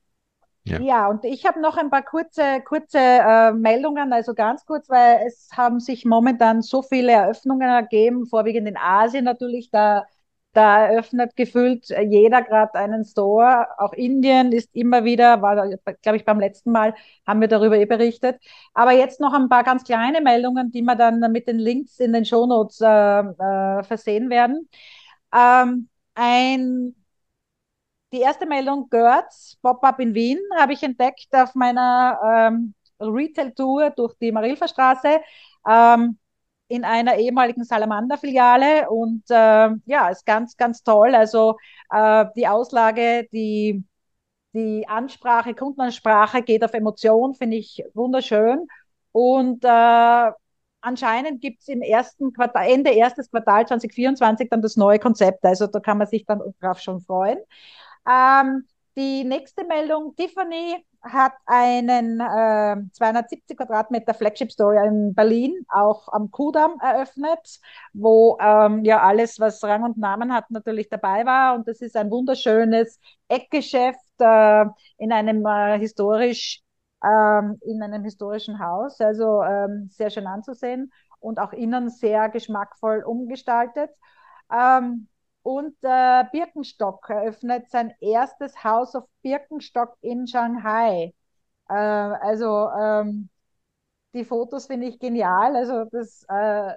Ja. 0.67 0.79
Ja, 0.79 1.07
und 1.07 1.23
ich 1.25 1.45
habe 1.45 1.59
noch 1.61 1.77
ein 1.77 1.89
paar 1.89 2.03
kurze, 2.03 2.61
kurze 2.65 2.97
äh, 2.99 3.51
Meldungen, 3.53 4.13
also 4.13 4.33
ganz 4.33 4.65
kurz, 4.65 4.89
weil 4.89 5.25
es 5.25 5.49
haben 5.55 5.79
sich 5.79 6.05
momentan 6.05 6.61
so 6.61 6.81
viele 6.81 7.11
Eröffnungen 7.13 7.67
ergeben, 7.69 8.25
vorwiegend 8.27 8.67
in 8.67 8.77
Asien 8.77 9.25
natürlich, 9.25 9.71
da, 9.71 10.05
da 10.53 10.87
eröffnet 10.87 11.35
gefühlt 11.35 11.87
jeder 11.89 12.41
gerade 12.43 12.75
einen 12.75 13.05
Store. 13.05 13.67
Auch 13.79 13.93
Indien 13.93 14.51
ist 14.51 14.69
immer 14.75 15.03
wieder, 15.03 15.41
war, 15.41 15.67
glaube 16.01 16.17
ich, 16.17 16.25
beim 16.25 16.39
letzten 16.39 16.71
Mal 16.71 16.93
haben 17.25 17.41
wir 17.41 17.47
darüber 17.47 17.77
eh 17.77 17.85
berichtet. 17.85 18.39
Aber 18.73 18.91
jetzt 18.91 19.19
noch 19.19 19.33
ein 19.33 19.49
paar 19.49 19.63
ganz 19.63 19.83
kleine 19.83 20.21
Meldungen, 20.21 20.71
die 20.71 20.81
wir 20.81 20.95
dann 20.95 21.19
mit 21.31 21.47
den 21.47 21.59
Links 21.59 21.99
in 21.99 22.13
den 22.13 22.25
Shownotes 22.25 22.81
äh, 22.81 22.87
äh, 23.21 23.83
versehen 23.83 24.29
werden. 24.29 24.69
Ähm, 25.33 25.89
ein 26.15 26.95
die 28.11 28.21
erste 28.21 28.45
Meldung 28.45 28.89
Görz, 28.89 29.57
Pop-up 29.61 29.99
in 29.99 30.13
Wien, 30.13 30.39
habe 30.57 30.73
ich 30.73 30.83
entdeckt 30.83 31.27
auf 31.33 31.55
meiner 31.55 32.49
ähm, 32.51 32.73
Retail-Tour 32.99 33.91
durch 33.91 34.13
die 34.19 34.31
Marilferstraße 34.31 35.19
ähm, 35.69 36.17
in 36.69 36.83
einer 36.85 37.15
ehemaligen 37.17 37.63
Salamander-Filiale. 37.63 38.89
Und 38.89 39.23
äh, 39.29 39.69
ja, 39.85 40.09
ist 40.09 40.25
ganz, 40.25 40.55
ganz 40.57 40.83
toll. 40.83 41.15
Also 41.15 41.57
äh, 41.91 42.25
die 42.35 42.47
Auslage, 42.47 43.27
die, 43.31 43.83
die 44.53 44.87
Ansprache, 44.87 45.53
Kundenansprache 45.53 46.41
geht 46.41 46.63
auf 46.63 46.73
Emotion, 46.73 47.35
finde 47.35 47.57
ich 47.57 47.83
wunderschön. 47.93 48.67
Und 49.11 49.63
äh, 49.65 50.31
anscheinend 50.81 51.41
gibt 51.41 51.61
es 51.61 51.67
im 51.67 51.81
ersten 51.81 52.33
Quartal, 52.33 52.67
Ende 52.69 52.91
erstes 52.91 53.29
Quartal 53.29 53.67
2024 53.67 54.49
dann 54.49 54.61
das 54.61 54.77
neue 54.77 54.99
Konzept. 54.99 55.43
Also 55.45 55.67
da 55.67 55.79
kann 55.79 55.97
man 55.97 56.07
sich 56.07 56.25
dann 56.25 56.41
drauf 56.61 56.79
schon 56.79 57.01
freuen. 57.01 57.39
Ähm, 58.09 58.65
die 58.95 59.23
nächste 59.23 59.63
Meldung, 59.65 60.15
Tiffany 60.15 60.83
hat 61.03 61.33
einen 61.45 62.19
äh, 62.19 62.75
270 62.93 63.57
Quadratmeter 63.57 64.13
Flagship 64.13 64.51
Store 64.51 64.85
in 64.87 65.13
Berlin, 65.13 65.65
auch 65.69 66.07
am 66.11 66.31
Kudamm 66.31 66.79
eröffnet, 66.81 67.59
wo 67.93 68.37
ähm, 68.41 68.83
ja 68.83 69.01
alles, 69.01 69.39
was 69.39 69.63
Rang 69.63 69.83
und 69.83 69.97
Namen 69.97 70.33
hat, 70.33 70.49
natürlich 70.51 70.89
dabei 70.89 71.25
war. 71.25 71.55
Und 71.55 71.67
das 71.67 71.81
ist 71.81 71.95
ein 71.95 72.09
wunderschönes 72.11 72.99
Eckgeschäft 73.27 73.99
äh, 74.19 74.65
in 74.97 75.11
einem 75.11 75.45
äh, 75.45 75.77
historisch 75.79 76.61
ähm, 77.03 77.59
in 77.61 77.81
einem 77.83 78.03
historischen 78.03 78.59
Haus, 78.59 78.99
also 78.99 79.43
ähm, 79.43 79.87
sehr 79.91 80.09
schön 80.09 80.25
anzusehen 80.27 80.91
und 81.19 81.39
auch 81.39 81.53
innen 81.53 81.89
sehr 81.89 82.29
geschmackvoll 82.29 83.03
umgestaltet. 83.03 83.91
Ähm, 84.51 85.07
und 85.47 85.77
äh, 85.81 86.25
Birkenstock 86.33 87.09
eröffnet 87.09 87.69
sein 87.69 87.93
erstes 88.01 88.65
House 88.65 88.95
of 88.95 89.05
Birkenstock 89.21 89.95
in 90.01 90.27
Shanghai. 90.27 91.13
Äh, 91.69 91.73
also 91.73 92.69
ähm, 92.77 93.29
die 94.13 94.25
Fotos 94.25 94.67
finde 94.67 94.87
ich 94.87 94.99
genial. 94.99 95.55
Also 95.55 95.85
das 95.85 96.25
äh, 96.27 96.73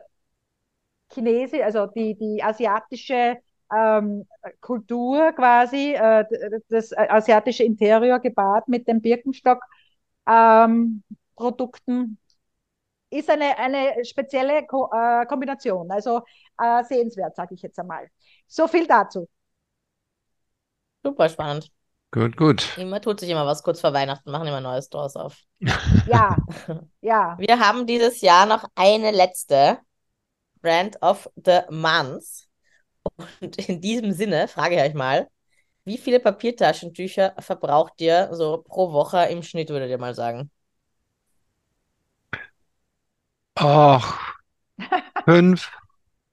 Chinesisch, 1.12 1.62
also 1.62 1.86
die, 1.86 2.16
die 2.16 2.42
asiatische 2.44 3.38
ähm, 3.76 4.26
Kultur 4.60 5.32
quasi, 5.32 5.94
äh, 5.94 6.24
das 6.68 6.96
asiatische 6.96 7.64
Interieur 7.64 8.20
gepaart 8.20 8.68
mit 8.68 8.86
den 8.86 9.02
Birkenstock 9.02 9.60
ähm, 10.28 11.02
ist 13.10 13.28
eine, 13.30 13.58
eine 13.58 14.04
spezielle 14.04 14.66
Ko 14.66 14.90
äh, 14.92 15.26
Kombination. 15.26 15.90
Also 15.90 16.22
äh, 16.58 16.84
sehenswert, 16.84 17.36
sage 17.36 17.54
ich 17.54 17.62
jetzt 17.62 17.78
einmal. 17.78 18.08
So 18.46 18.68
viel 18.68 18.86
dazu. 18.86 19.28
Super 21.02 21.28
spannend. 21.28 21.70
Gut, 22.12 22.36
gut. 22.36 22.76
Immer 22.76 23.00
tut 23.00 23.20
sich 23.20 23.30
immer 23.30 23.46
was 23.46 23.62
kurz 23.62 23.80
vor 23.80 23.92
Weihnachten, 23.92 24.30
machen 24.30 24.48
immer 24.48 24.60
neue 24.60 24.82
Stores 24.82 25.16
auf. 25.16 25.38
Ja, 26.06 26.36
ja. 27.00 27.36
Wir 27.38 27.60
haben 27.60 27.86
dieses 27.86 28.20
Jahr 28.20 28.46
noch 28.46 28.64
eine 28.74 29.12
letzte 29.12 29.78
Brand 30.60 31.00
of 31.02 31.30
the 31.36 31.60
Month. 31.70 32.48
Und 33.40 33.56
in 33.68 33.80
diesem 33.80 34.12
Sinne 34.12 34.48
frage 34.48 34.76
ich 34.76 34.82
euch 34.82 34.94
mal, 34.94 35.28
Wie 35.84 35.98
viele 35.98 36.20
Papiertaschentücher 36.20 37.34
verbraucht 37.40 38.00
ihr 38.00 38.30
so 38.34 38.62
pro 38.62 38.92
Woche 38.92 39.26
im 39.26 39.42
Schnitt, 39.42 39.70
würdet 39.70 39.90
ihr 39.90 39.98
mal 39.98 40.14
sagen? 40.14 40.50
Ach, 43.60 44.18
fünf. 45.24 45.70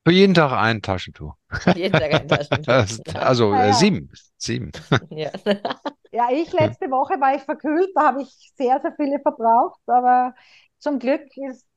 Für 0.05 0.13
jeden 0.13 0.33
Tag 0.33 0.53
ein 0.53 0.81
Taschentuch. 0.81 1.33
Jeden 1.75 1.99
Tag 1.99 2.13
ein 2.13 2.27
Taschentuch. 2.27 2.73
Also 3.15 3.53
Ja, 3.53 3.67
äh, 3.67 3.73
sieben. 3.73 4.11
Sieben. 4.37 4.71
Ja. 5.09 5.31
Ja, 6.13 6.29
ich 6.31 6.53
letzte 6.53 6.89
Woche 6.89 7.19
war 7.19 7.35
ich 7.35 7.41
verkühlt, 7.43 7.89
da 7.93 8.07
habe 8.07 8.21
ich 8.21 8.29
sehr, 8.55 8.79
sehr 8.79 8.93
viele 8.95 9.19
verbraucht, 9.19 9.81
aber 9.87 10.33
zum 10.79 10.99
Glück 10.99 11.21
ist 11.35 11.67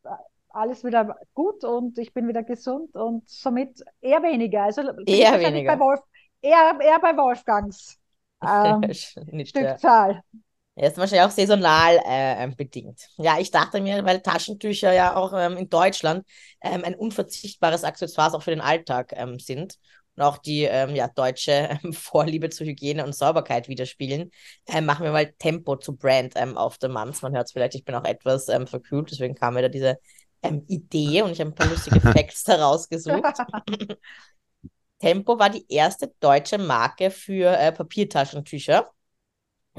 alles 0.51 0.85
wieder 0.85 1.17
gut 1.35 1.65
und 1.65 1.99
ich 1.99 2.15
bin 2.15 2.29
wieder 2.29 2.45
gesund 2.45 2.95
und 2.95 3.29
somit 3.29 3.83
eher 4.01 4.23
weniger. 4.23 4.63
Also 4.63 4.83
Eher 5.05 5.33
wahrscheinlich 5.33 5.65
weniger. 5.65 5.77
bei 5.77 5.81
Wolf, 5.81 6.01
eher, 6.41 6.79
eher 6.81 7.01
bei 7.01 7.17
Wolfgangs 7.17 7.99
ähm, 8.43 8.81
Nicht, 8.81 9.59
ja. 9.59 9.79
Stückzahl. 9.79 10.23
Ja, 10.81 10.88
ist 10.88 10.97
wahrscheinlich 10.97 11.27
auch 11.27 11.31
saisonal 11.31 11.97
äh, 12.07 12.43
ähm, 12.43 12.57
bedingt. 12.57 13.07
Ja, 13.19 13.38
ich 13.38 13.51
dachte 13.51 13.83
mir, 13.83 14.03
weil 14.07 14.23
Taschentücher 14.23 14.95
ja 14.95 15.14
auch 15.14 15.35
ähm, 15.35 15.59
in 15.59 15.69
Deutschland 15.69 16.25
ähm, 16.62 16.85
ein 16.85 16.95
unverzichtbares 16.95 17.85
Accessoire 17.85 18.33
auch 18.33 18.43
für 18.43 18.51
den 18.51 18.62
Alltag 18.62 19.12
ähm, 19.14 19.38
sind 19.38 19.77
und 20.16 20.23
auch 20.23 20.38
die 20.38 20.62
ähm, 20.62 20.95
ja, 20.95 21.09
deutsche 21.09 21.79
ähm, 21.85 21.93
Vorliebe 21.93 22.49
zu 22.49 22.64
Hygiene 22.64 23.05
und 23.05 23.14
Sauberkeit 23.14 23.69
widerspiegeln, 23.69 24.31
ähm, 24.69 24.87
machen 24.87 25.05
wir 25.05 25.12
mal 25.12 25.31
Tempo 25.38 25.77
zu 25.77 25.95
Brand 25.97 26.35
auf 26.57 26.79
der 26.79 26.88
Manns. 26.88 27.21
Man 27.21 27.35
hört 27.35 27.49
es 27.49 27.53
vielleicht, 27.53 27.75
ich 27.75 27.85
bin 27.85 27.95
auch 27.95 28.05
etwas 28.05 28.47
verkühlt, 28.47 29.11
deswegen 29.11 29.35
kam 29.35 29.55
mir 29.55 29.62
da 29.62 29.69
diese 29.69 29.99
Idee 30.66 31.21
und 31.21 31.33
ich 31.33 31.40
habe 31.40 31.51
ein 31.51 31.55
paar 31.55 31.69
lustige 31.69 32.01
Facts 32.01 32.45
daraus 32.45 32.88
gesucht. 32.88 33.37
Tempo 34.99 35.38
war 35.38 35.51
die 35.51 35.66
erste 35.69 36.11
deutsche 36.21 36.57
Marke 36.57 37.11
für 37.11 37.55
äh, 37.55 37.71
Papiertaschentücher. 37.71 38.90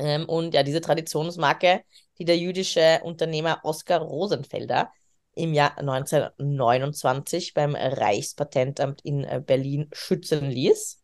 Ähm, 0.01 0.25
und 0.27 0.53
ja, 0.53 0.63
diese 0.63 0.81
Traditionsmarke, 0.81 1.83
die 2.19 2.25
der 2.25 2.37
jüdische 2.37 3.01
Unternehmer 3.03 3.61
Oskar 3.63 4.01
Rosenfelder 4.01 4.91
im 5.35 5.53
Jahr 5.53 5.81
1929 5.81 7.53
beim 7.53 7.75
Reichspatentamt 7.75 9.01
in 9.03 9.23
äh, 9.23 9.41
Berlin 9.45 9.89
schützen 9.93 10.49
ließ, 10.49 11.01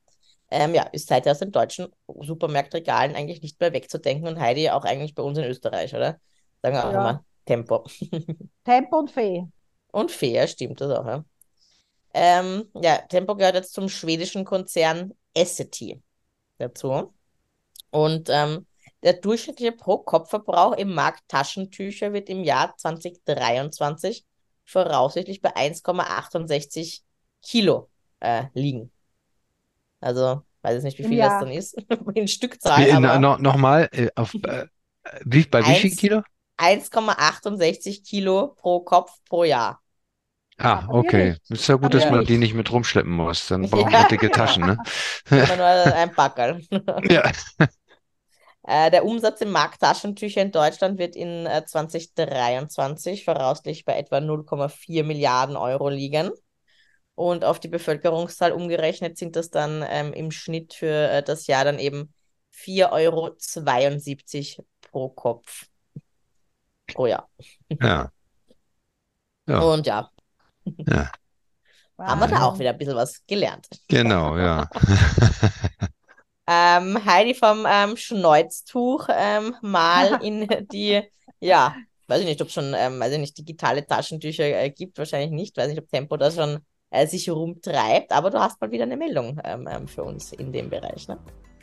ähm, 0.51 0.73
ja, 0.75 0.83
ist 0.83 1.07
seither 1.09 1.33
aus 1.33 1.39
den 1.39 1.51
deutschen 1.51 1.87
Supermarktregalen 2.07 3.15
eigentlich 3.15 3.41
nicht 3.41 3.59
mehr 3.59 3.73
wegzudenken 3.73 4.27
und 4.27 4.39
Heidi 4.39 4.69
auch 4.71 4.85
eigentlich 4.85 5.15
bei 5.15 5.23
uns 5.23 5.37
in 5.37 5.45
Österreich, 5.45 5.93
oder? 5.95 6.19
Sagen 6.63 6.75
wir 6.75 6.87
auch 6.87 6.93
Ja. 6.93 6.95
immer 6.95 7.25
Tempo. 7.45 7.85
Tempo 8.65 8.99
und 8.99 9.09
Fee. 9.09 9.47
Und 9.91 10.11
fair, 10.11 10.47
stimmt 10.47 10.81
das 10.81 10.91
auch, 10.91 11.05
ja. 11.05 11.25
Ähm, 12.13 12.69
ja, 12.81 12.99
Tempo 13.09 13.35
gehört 13.35 13.55
jetzt 13.55 13.73
zum 13.73 13.89
schwedischen 13.89 14.45
Konzern 14.45 15.13
Essity 15.33 16.01
dazu. 16.59 17.13
Und 17.91 18.29
ähm, 18.31 18.67
der 19.03 19.13
durchschnittliche 19.13 19.71
Pro-Kopf-Verbrauch 19.71 20.73
im 20.77 20.93
Markt 20.93 21.23
Taschentücher 21.27 22.13
wird 22.13 22.29
im 22.29 22.43
Jahr 22.43 22.75
2023 22.77 24.25
voraussichtlich 24.65 25.41
bei 25.41 25.55
1,68 25.55 27.01
Kilo 27.41 27.89
äh, 28.19 28.45
liegen. 28.53 28.91
Also, 29.99 30.43
weiß 30.61 30.75
jetzt 30.75 30.83
nicht, 30.83 30.99
wie 30.99 31.03
viel 31.03 31.17
das 31.17 31.27
Jahr. 31.27 31.39
dann 31.41 31.51
ist, 31.51 31.77
in 32.15 32.27
Stückzahl, 32.27 32.85
Wie, 32.85 32.91
aber 32.91 33.19
no, 33.19 33.37
Nochmal, 33.37 33.89
äh, 33.91 34.09
auf, 34.15 34.33
äh, 34.43 34.65
wie, 35.25 35.43
bei 35.43 35.61
wie 35.65 35.75
viel 35.75 35.91
Eins. 35.91 35.99
Kilo? 35.99 36.21
1,68 36.57 38.03
Kilo 38.03 38.47
pro 38.55 38.79
Kopf 38.81 39.11
pro 39.25 39.43
Jahr. 39.43 39.79
Ah, 40.59 40.87
wir 40.87 40.95
okay. 40.95 41.35
Ist 41.49 41.67
ja 41.67 41.75
gut, 41.75 41.93
dass 41.93 42.05
wir 42.05 42.11
man 42.11 42.25
die 42.25 42.37
nicht 42.39 42.55
mit 42.55 42.71
rumschleppen 42.71 43.11
muss. 43.11 43.47
Dann 43.47 43.61
braucht 43.69 43.91
Ja, 43.91 43.99
man 43.99 44.07
dicke. 44.09 44.31
Taschen, 44.31 44.65
ne? 44.65 44.77
Immer 45.29 45.55
nur 45.55 45.65
ein 45.67 46.11
Packerl. 46.13 46.61
Ja. 47.09 47.31
Äh, 48.67 48.91
der 48.91 49.05
Umsatz 49.05 49.39
im 49.39 49.51
Markt 49.51 49.79
Taschentücher 49.79 50.41
in 50.41 50.51
Deutschland 50.51 50.99
wird 50.99 51.15
in 51.15 51.45
äh, 51.45 51.65
2023 51.65 53.23
voraussichtlich 53.23 53.85
bei 53.85 53.97
etwa 53.97 54.19
0,4 54.19 55.05
Milliarden 55.05 55.55
Euro 55.55 55.87
liegen. 55.87 56.31
Und 57.15 57.45
auf 57.45 57.61
die 57.61 57.69
Bevölkerungszahl 57.69 58.51
umgerechnet 58.51 59.17
sind 59.17 59.37
das 59.37 59.49
dann 59.49 59.85
ähm, 59.87 60.11
im 60.11 60.31
Schnitt 60.31 60.73
für 60.73 61.09
äh, 61.09 61.23
das 61.23 61.47
Jahr 61.47 61.63
dann 61.63 61.79
eben 61.79 62.13
4,72 62.53 64.57
Euro 64.57 64.65
pro 64.81 65.09
Kopf 65.09 65.67
pro 66.87 67.07
Jahr. 67.07 67.29
Ja. 67.81 68.11
Ja, 69.49 69.61
Und 69.61 69.87
ja, 69.87 70.11
ja, 70.65 71.09
haben 71.97 72.19
wir 72.19 72.27
da 72.27 72.43
auch 72.43 72.59
wieder 72.59 72.71
ein 72.71 72.77
bisschen 72.77 72.97
was 72.97 73.25
gelernt. 73.25 73.65
genau, 73.87 74.37
ja. 74.37 74.69
Ähm, 76.47 77.03
Heidi 77.05 77.33
vom 77.33 77.65
ähm, 77.69 77.97
Schneuztuch 77.97 79.09
ähm, 79.11 79.55
mal 79.61 80.19
in 80.23 80.47
die, 80.71 81.01
ja, 81.39 81.75
weiß 82.07 82.21
ich 82.21 82.27
nicht, 82.27 82.41
ob 82.41 82.47
es 82.47 82.53
schon, 82.53 82.73
ähm, 82.75 82.99
weiß 82.99 83.13
ich 83.13 83.19
nicht, 83.19 83.37
digitale 83.37 83.85
Taschentücher 83.85 84.45
äh, 84.45 84.69
gibt, 84.69 84.97
wahrscheinlich 84.97 85.31
nicht, 85.31 85.57
weiß 85.57 85.67
nicht, 85.67 85.79
ob 85.79 85.89
Tempo 85.89 86.15
da 86.17 86.31
schon 86.31 86.59
äh, 86.89 87.05
sich 87.05 87.29
rumtreibt, 87.29 88.11
aber 88.11 88.29
du 88.29 88.39
hast 88.39 88.61
mal 88.61 88.71
wieder 88.71 88.83
eine 88.83 88.97
Meldung 88.97 89.39
ähm, 89.43 89.67
ähm, 89.69 89.87
für 89.87 90.03
uns 90.03 90.31
in 90.31 90.51
dem 90.51 90.69
Bereich, 90.69 91.07
ne? 91.07 91.19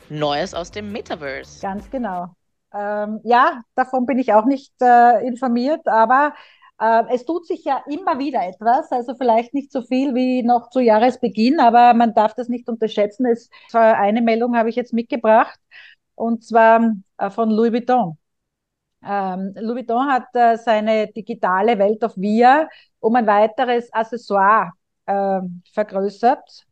Neues 0.09 0.53
aus 0.53 0.69
dem 0.69 0.91
Metaverse. 0.91 1.61
Ganz 1.61 1.89
genau. 1.89 2.27
Ähm, 2.73 3.21
ja, 3.23 3.63
davon 3.73 4.05
bin 4.05 4.19
ich 4.19 4.33
auch 4.33 4.45
nicht 4.45 4.73
äh, 4.81 5.25
informiert, 5.25 5.87
aber 5.87 6.33
es 6.77 7.25
tut 7.25 7.47
sich 7.47 7.63
ja 7.63 7.83
immer 7.87 8.19
wieder 8.19 8.45
etwas, 8.45 8.91
also 8.91 9.15
vielleicht 9.15 9.53
nicht 9.53 9.71
so 9.71 9.81
viel 9.81 10.13
wie 10.13 10.43
noch 10.43 10.69
zu 10.69 10.79
Jahresbeginn, 10.81 11.59
aber 11.59 11.93
man 11.93 12.13
darf 12.13 12.33
das 12.33 12.49
nicht 12.49 12.67
unterschätzen. 12.67 13.25
Es, 13.25 13.49
eine 13.73 14.21
Meldung 14.21 14.57
habe 14.57 14.69
ich 14.69 14.75
jetzt 14.75 14.91
mitgebracht 14.93 15.59
und 16.15 16.43
zwar 16.43 16.93
äh, 17.17 17.29
von 17.29 17.49
Louis 17.51 17.71
Vuitton. 17.73 18.17
Ähm, 19.03 19.53
Louis 19.57 19.77
Vuitton 19.87 20.07
hat 20.11 20.27
äh, 20.35 20.57
seine 20.57 21.07
digitale 21.11 21.77
Welt 21.79 22.03
of 22.03 22.13
VR 22.15 22.69
um 22.99 23.15
ein 23.15 23.27
weiteres 23.27 23.91
Accessoire 23.93 24.71
äh, 25.05 25.41
vergrößert. 25.73 26.65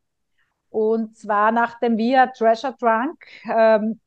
Und 0.69 1.15
zwar 1.17 1.51
nach 1.51 1.79
dem 1.79 1.97
VR 1.99 2.31
Treasure 2.33 2.75
Trunk 2.77 3.23
ähm, 3.45 3.99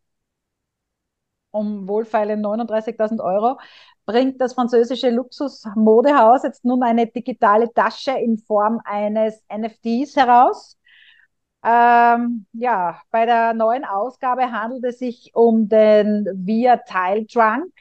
um 1.50 1.88
wohlfeile 1.88 2.36
39.000 2.36 3.20
Euro 3.20 3.58
bringt 4.06 4.40
das 4.40 4.54
französische 4.54 5.10
Luxusmodehaus 5.10 6.42
jetzt 6.44 6.64
nun 6.64 6.82
eine 6.82 7.06
digitale 7.08 7.72
Tasche 7.72 8.12
in 8.12 8.38
Form 8.38 8.80
eines 8.84 9.42
NFTs 9.48 10.16
heraus. 10.16 10.78
Ähm, 11.64 12.46
ja, 12.52 13.02
bei 13.10 13.26
der 13.26 13.52
neuen 13.54 13.84
Ausgabe 13.84 14.52
handelt 14.52 14.84
es 14.84 14.98
sich 15.00 15.32
um 15.34 15.68
den 15.68 16.26
Via 16.34 16.76
Tile 16.78 17.26
Trunk. 17.26 17.72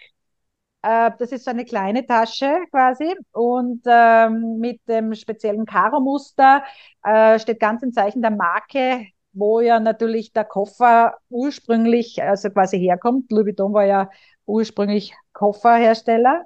Äh, 0.82 1.12
das 1.20 1.32
ist 1.32 1.46
so 1.46 1.52
eine 1.52 1.66
kleine 1.66 2.06
Tasche 2.06 2.60
quasi 2.72 3.16
und 3.32 3.82
ähm, 3.88 4.58
mit 4.60 4.82
dem 4.88 5.14
speziellen 5.16 5.66
Karo-Muster 5.66 6.64
äh, 7.04 7.40
steht 7.40 7.60
ganz 7.60 7.84
im 7.84 7.92
Zeichen 7.94 8.22
der 8.22 8.32
Marke, 8.32 9.08
wo 9.36 9.60
ja 9.60 9.80
natürlich 9.80 10.34
der 10.34 10.46
Koffer 10.46 11.18
ursprünglich, 11.30 12.22
also 12.24 12.50
quasi 12.50 12.80
herkommt. 12.80 13.32
Louis 13.32 13.46
Vuitton 13.48 13.74
war 13.74 13.86
ja 13.86 14.10
ursprünglich 14.46 15.14
Kofferhersteller. 15.34 16.46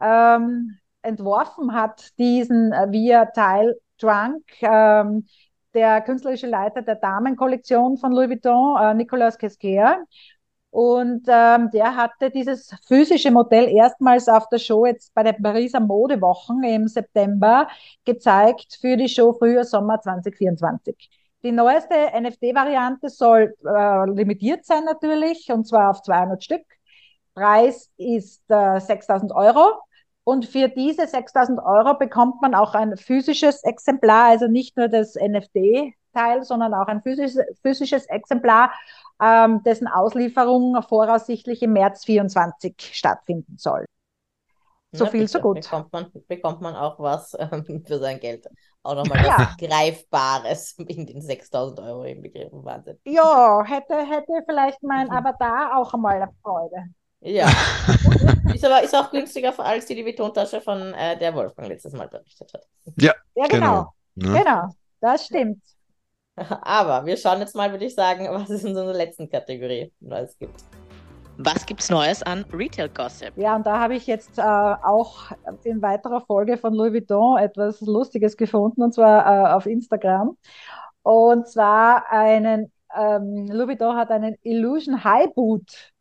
Ähm, 0.00 0.78
entworfen 1.02 1.74
hat 1.74 2.18
diesen 2.18 2.72
äh, 2.72 2.90
Via 2.90 3.26
Tile 3.26 3.78
Trunk 3.98 4.42
ähm, 4.62 5.26
der 5.74 6.00
künstlerische 6.02 6.46
Leiter 6.46 6.82
der 6.82 6.96
Damenkollektion 6.96 7.98
von 7.98 8.12
Louis 8.12 8.30
Vuitton, 8.30 8.76
äh, 8.80 8.94
Nicolas 8.94 9.38
Kesquer. 9.38 10.04
Und 10.70 11.26
ähm, 11.28 11.70
der 11.72 11.94
hatte 11.96 12.30
dieses 12.30 12.74
physische 12.88 13.30
Modell 13.30 13.68
erstmals 13.68 14.28
auf 14.28 14.48
der 14.48 14.58
Show 14.58 14.86
jetzt 14.86 15.14
bei 15.14 15.22
den 15.22 15.40
Pariser 15.40 15.78
Modewochen 15.78 16.64
im 16.64 16.88
September 16.88 17.68
gezeigt 18.04 18.78
für 18.80 18.96
die 18.96 19.08
Show 19.08 19.32
Frühjahr-Sommer 19.34 20.00
2024. 20.00 21.23
Die 21.44 21.52
neueste 21.52 21.94
NFT-Variante 21.94 23.10
soll 23.10 23.54
äh, 23.66 24.10
limitiert 24.10 24.64
sein 24.64 24.84
natürlich, 24.84 25.50
und 25.52 25.66
zwar 25.66 25.90
auf 25.90 26.00
200 26.00 26.42
Stück. 26.42 26.62
Preis 27.34 27.90
ist 27.98 28.42
äh, 28.48 28.80
6000 28.80 29.30
Euro. 29.32 29.78
Und 30.24 30.46
für 30.46 30.68
diese 30.68 31.06
6000 31.06 31.60
Euro 31.62 31.98
bekommt 31.98 32.40
man 32.40 32.54
auch 32.54 32.74
ein 32.74 32.96
physisches 32.96 33.62
Exemplar, 33.62 34.30
also 34.30 34.46
nicht 34.48 34.78
nur 34.78 34.88
das 34.88 35.16
NFT-Teil, 35.16 36.44
sondern 36.44 36.72
auch 36.72 36.86
ein 36.86 37.02
physisches, 37.02 37.44
physisches 37.60 38.06
Exemplar, 38.06 38.72
ähm, 39.22 39.62
dessen 39.64 39.86
Auslieferung 39.86 40.80
voraussichtlich 40.82 41.62
im 41.62 41.74
März 41.74 42.06
24 42.06 42.74
stattfinden 42.78 43.56
soll. 43.58 43.84
So 44.94 45.04
Na, 45.04 45.10
viel, 45.10 45.26
so 45.26 45.38
bitte. 45.40 45.42
gut. 45.42 45.60
Bekommt 45.62 45.92
man, 45.92 46.12
bekommt 46.28 46.60
man 46.60 46.76
auch 46.76 46.98
was 47.00 47.34
ähm, 47.38 47.84
für 47.86 47.98
sein 47.98 48.20
Geld. 48.20 48.46
Auch 48.82 48.94
nochmal 48.94 49.18
was 49.24 49.26
Ja. 49.26 49.56
Greifbares 49.58 50.76
in 50.88 51.06
den 51.06 51.20
6000 51.20 51.80
Euro 51.80 52.04
inbegriffen. 52.04 52.64
Wahnsinn. 52.64 52.98
Ja, 53.04 53.62
hätte, 53.64 53.96
hätte 54.06 54.32
vielleicht 54.46 54.82
mein 54.82 55.10
Avatar 55.10 55.78
auch 55.78 55.92
einmal 55.94 56.22
eine 56.22 56.28
Freude. 56.42 56.76
Ja. 57.20 57.48
Ist 58.54 58.64
aber 58.64 58.82
ist 58.82 58.94
auch 58.94 59.10
günstiger 59.10 59.58
als 59.58 59.86
die 59.86 59.94
Louis 59.94 60.06
Vuitton-Tasche 60.16 60.60
von 60.60 60.92
äh, 60.94 61.18
der 61.18 61.34
Wolfgang 61.34 61.68
letztes 61.68 61.92
Mal 61.92 62.06
berichtet 62.08 62.52
hat. 62.52 62.62
Ja, 62.98 63.14
genau. 63.34 63.92
Genau. 64.14 64.32
Ne? 64.32 64.38
Genau, 64.38 64.68
das 65.00 65.26
stimmt. 65.26 65.60
Aber 66.36 67.04
wir 67.06 67.16
schauen 67.16 67.40
jetzt 67.40 67.54
mal, 67.56 67.70
würde 67.70 67.86
ich 67.86 67.94
sagen, 67.94 68.28
was 68.30 68.50
es 68.50 68.62
in 68.62 68.70
unserer 68.70 68.92
letzten 68.92 69.28
Kategorie 69.28 69.92
Neues 70.00 70.36
gibt. 70.38 70.62
Was 71.38 71.66
gibt's 71.66 71.90
Neues 71.90 72.22
an 72.22 72.44
Retail 72.52 72.88
Gossip? 72.88 73.36
Ja, 73.36 73.56
und 73.56 73.66
da 73.66 73.80
habe 73.80 73.94
ich 73.96 74.06
jetzt 74.06 74.38
äh, 74.38 74.42
auch 74.42 75.32
in 75.64 75.82
weiterer 75.82 76.20
Folge 76.20 76.56
von 76.56 76.72
Louis 76.74 76.92
Vuitton 76.92 77.38
etwas 77.38 77.80
Lustiges 77.80 78.36
gefunden, 78.36 78.82
und 78.82 78.94
zwar 78.94 79.26
äh, 79.26 79.52
auf 79.54 79.66
Instagram. 79.66 80.36
Und 81.02 81.48
zwar 81.48 82.10
einen, 82.10 82.72
ähm, 82.96 83.46
Louis 83.48 83.68
Vuitton 83.68 83.96
hat 83.96 84.10
einen 84.10 84.36
Illusion 84.42 85.02
High 85.02 85.34
Boot 85.34 85.92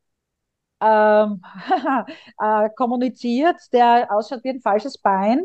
ähm, 0.81 1.41
äh, 2.39 2.69
kommuniziert, 2.75 3.57
der 3.71 4.11
ausschaut 4.11 4.43
wie 4.43 4.49
ein 4.49 4.61
falsches 4.61 4.97
Bein. 4.97 5.41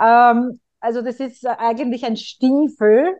Ähm, 0.00 0.60
also 0.80 1.02
das 1.02 1.20
ist 1.20 1.46
eigentlich 1.46 2.04
ein 2.04 2.16
Stiefel, 2.16 3.18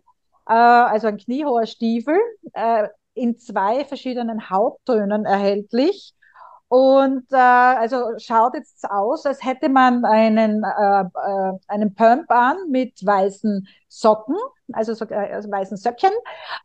äh, 0.48 0.52
also 0.52 1.06
ein 1.08 1.18
kniehoher 1.18 1.66
Stiefel, 1.66 2.18
äh, 2.54 2.88
in 3.20 3.38
zwei 3.38 3.84
verschiedenen 3.84 4.50
Hauttönen 4.50 5.26
erhältlich. 5.26 6.14
Und 6.68 7.26
äh, 7.32 7.36
also 7.36 8.16
schaut 8.18 8.54
jetzt 8.54 8.88
aus, 8.88 9.26
als 9.26 9.44
hätte 9.44 9.68
man 9.68 10.04
einen, 10.04 10.62
äh, 10.62 11.00
äh, 11.02 11.52
einen 11.66 11.94
Pump 11.94 12.30
an 12.30 12.56
mit 12.70 13.04
weißen 13.04 13.66
Socken, 13.88 14.36
also, 14.72 14.94
so, 14.94 15.04
äh, 15.06 15.32
also 15.32 15.50
weißen 15.50 15.76
Söckchen, 15.76 16.12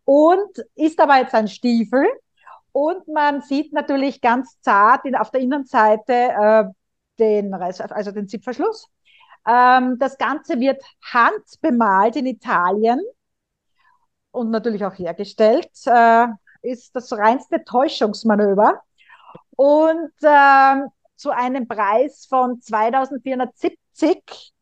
und 0.05 0.59
ist 0.75 0.99
aber 0.99 1.17
jetzt 1.17 1.33
ein 1.33 1.47
Stiefel. 1.47 2.05
Und 2.71 3.07
man 3.07 3.41
sieht 3.41 3.73
natürlich 3.73 4.21
ganz 4.21 4.59
zart 4.61 5.05
in, 5.05 5.15
auf 5.15 5.31
der 5.31 5.41
Innenseite 5.41 6.13
äh, 6.13 6.65
den, 7.17 7.53
also 7.53 8.11
den 8.11 8.27
Zipverschluss. 8.27 8.87
Ähm, 9.47 9.97
das 9.99 10.17
Ganze 10.17 10.59
wird 10.59 10.83
handbemalt 11.01 12.15
in 12.15 12.27
Italien 12.27 12.99
und 14.31 14.51
natürlich 14.51 14.85
auch 14.85 14.93
hergestellt. 14.93 15.71
Äh, 15.85 16.27
ist 16.65 16.95
das 16.95 17.11
reinste 17.13 17.63
Täuschungsmanöver. 17.63 18.81
Und 19.55 20.11
äh, 20.21 20.75
zu 21.15 21.31
einem 21.31 21.67
Preis 21.67 22.25
von 22.27 22.61
2470 22.61 24.53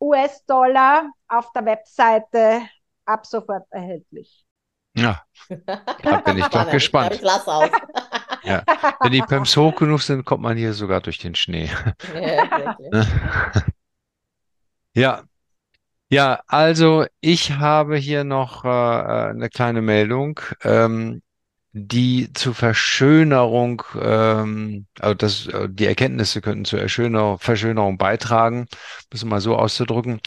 US-Dollar 0.00 1.10
auf 1.28 1.52
der 1.52 1.64
Webseite 1.64 2.62
ab 3.04 3.24
sofort 3.26 3.66
erhältlich. 3.70 4.44
Ja, 4.94 5.22
da 6.02 6.16
bin 6.18 6.38
ich 6.38 6.46
doch 6.48 6.70
gespannt. 6.72 7.14
Ich 7.14 7.22
lass 7.22 7.46
aus. 7.46 7.70
ja. 8.42 8.62
Wenn 9.00 9.12
die 9.12 9.22
Pumps 9.22 9.56
hoch 9.56 9.74
genug 9.76 10.02
sind, 10.02 10.24
kommt 10.24 10.42
man 10.42 10.56
hier 10.56 10.74
sogar 10.74 11.00
durch 11.00 11.18
den 11.18 11.34
Schnee. 11.34 11.70
ja, 14.94 15.22
ja, 16.12 16.42
also 16.46 17.06
ich 17.22 17.52
habe 17.52 17.96
hier 17.96 18.22
noch 18.22 18.66
äh, 18.66 18.68
eine 18.68 19.48
kleine 19.48 19.80
Meldung, 19.80 20.38
ähm, 20.62 21.22
die 21.72 22.32
zur 22.34 22.54
Verschönerung, 22.54 23.82
ähm, 24.00 24.86
also 25.00 25.14
das, 25.14 25.48
die 25.68 25.86
Erkenntnisse 25.86 26.42
könnten 26.42 26.64
zur 26.64 26.80
Erschöner 26.80 27.38
Verschönerung 27.38 27.96
beitragen, 27.96 28.68
muss 29.10 29.24
mal 29.24 29.40
so 29.40 29.56
auszudrücken. 29.56 30.20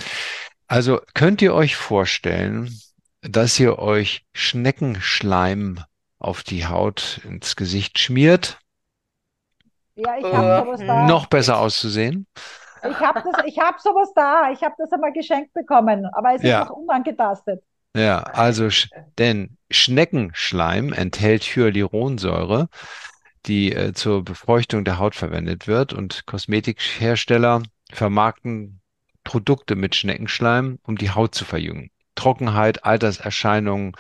Also 0.68 1.00
könnt 1.14 1.42
ihr 1.42 1.54
euch 1.54 1.76
vorstellen, 1.76 2.70
dass 3.22 3.60
ihr 3.60 3.78
euch 3.78 4.26
Schneckenschleim 4.34 5.80
auf 6.18 6.42
die 6.42 6.66
Haut 6.66 7.22
ins 7.24 7.56
Gesicht 7.56 8.00
schmiert. 8.00 8.60
Ja, 9.96 10.18
ich 10.18 10.26
habe 10.26 10.66
sowas 10.66 10.82
da. 10.86 11.08
Noch 11.08 11.28
besser 11.28 11.60
auszusehen. 11.60 12.26
Ich 12.90 13.00
habe 13.00 13.20
hab 13.20 13.80
sowas 13.80 14.12
da. 14.16 14.52
Ich 14.52 14.64
habe 14.64 14.76
das 14.78 14.92
einmal 14.92 15.14
geschenkt 15.14 15.54
bekommen, 15.54 16.06
aber 16.14 16.34
es 16.34 16.44
ist 16.44 16.50
ja. 16.50 16.66
noch 16.66 16.72
unangetastet. 16.72 17.64
Ja, 17.96 18.20
also, 18.20 18.68
denn 19.18 19.58
Schneckenschleim 19.72 20.92
enthält 20.92 21.44
Hyaluronsäure, 21.44 22.68
die 23.46 23.72
äh, 23.72 23.94
zur 23.94 24.24
Befeuchtung 24.26 24.84
der 24.84 25.00
Haut 25.00 25.16
verwendet 25.16 25.68
wird 25.68 25.94
und 25.94 26.26
Kosmetikhersteller 26.26 27.64
vermarkten 27.92 28.82
Produkte 29.24 29.76
mit 29.76 29.96
Schneckenschleim, 29.96 30.80
um 30.84 30.98
die 30.98 31.12
Haut 31.12 31.36
zu 31.36 31.46
verjüngen. 31.46 31.90
Trockenheit, 32.16 32.84
Alterserscheinungen 32.84 33.94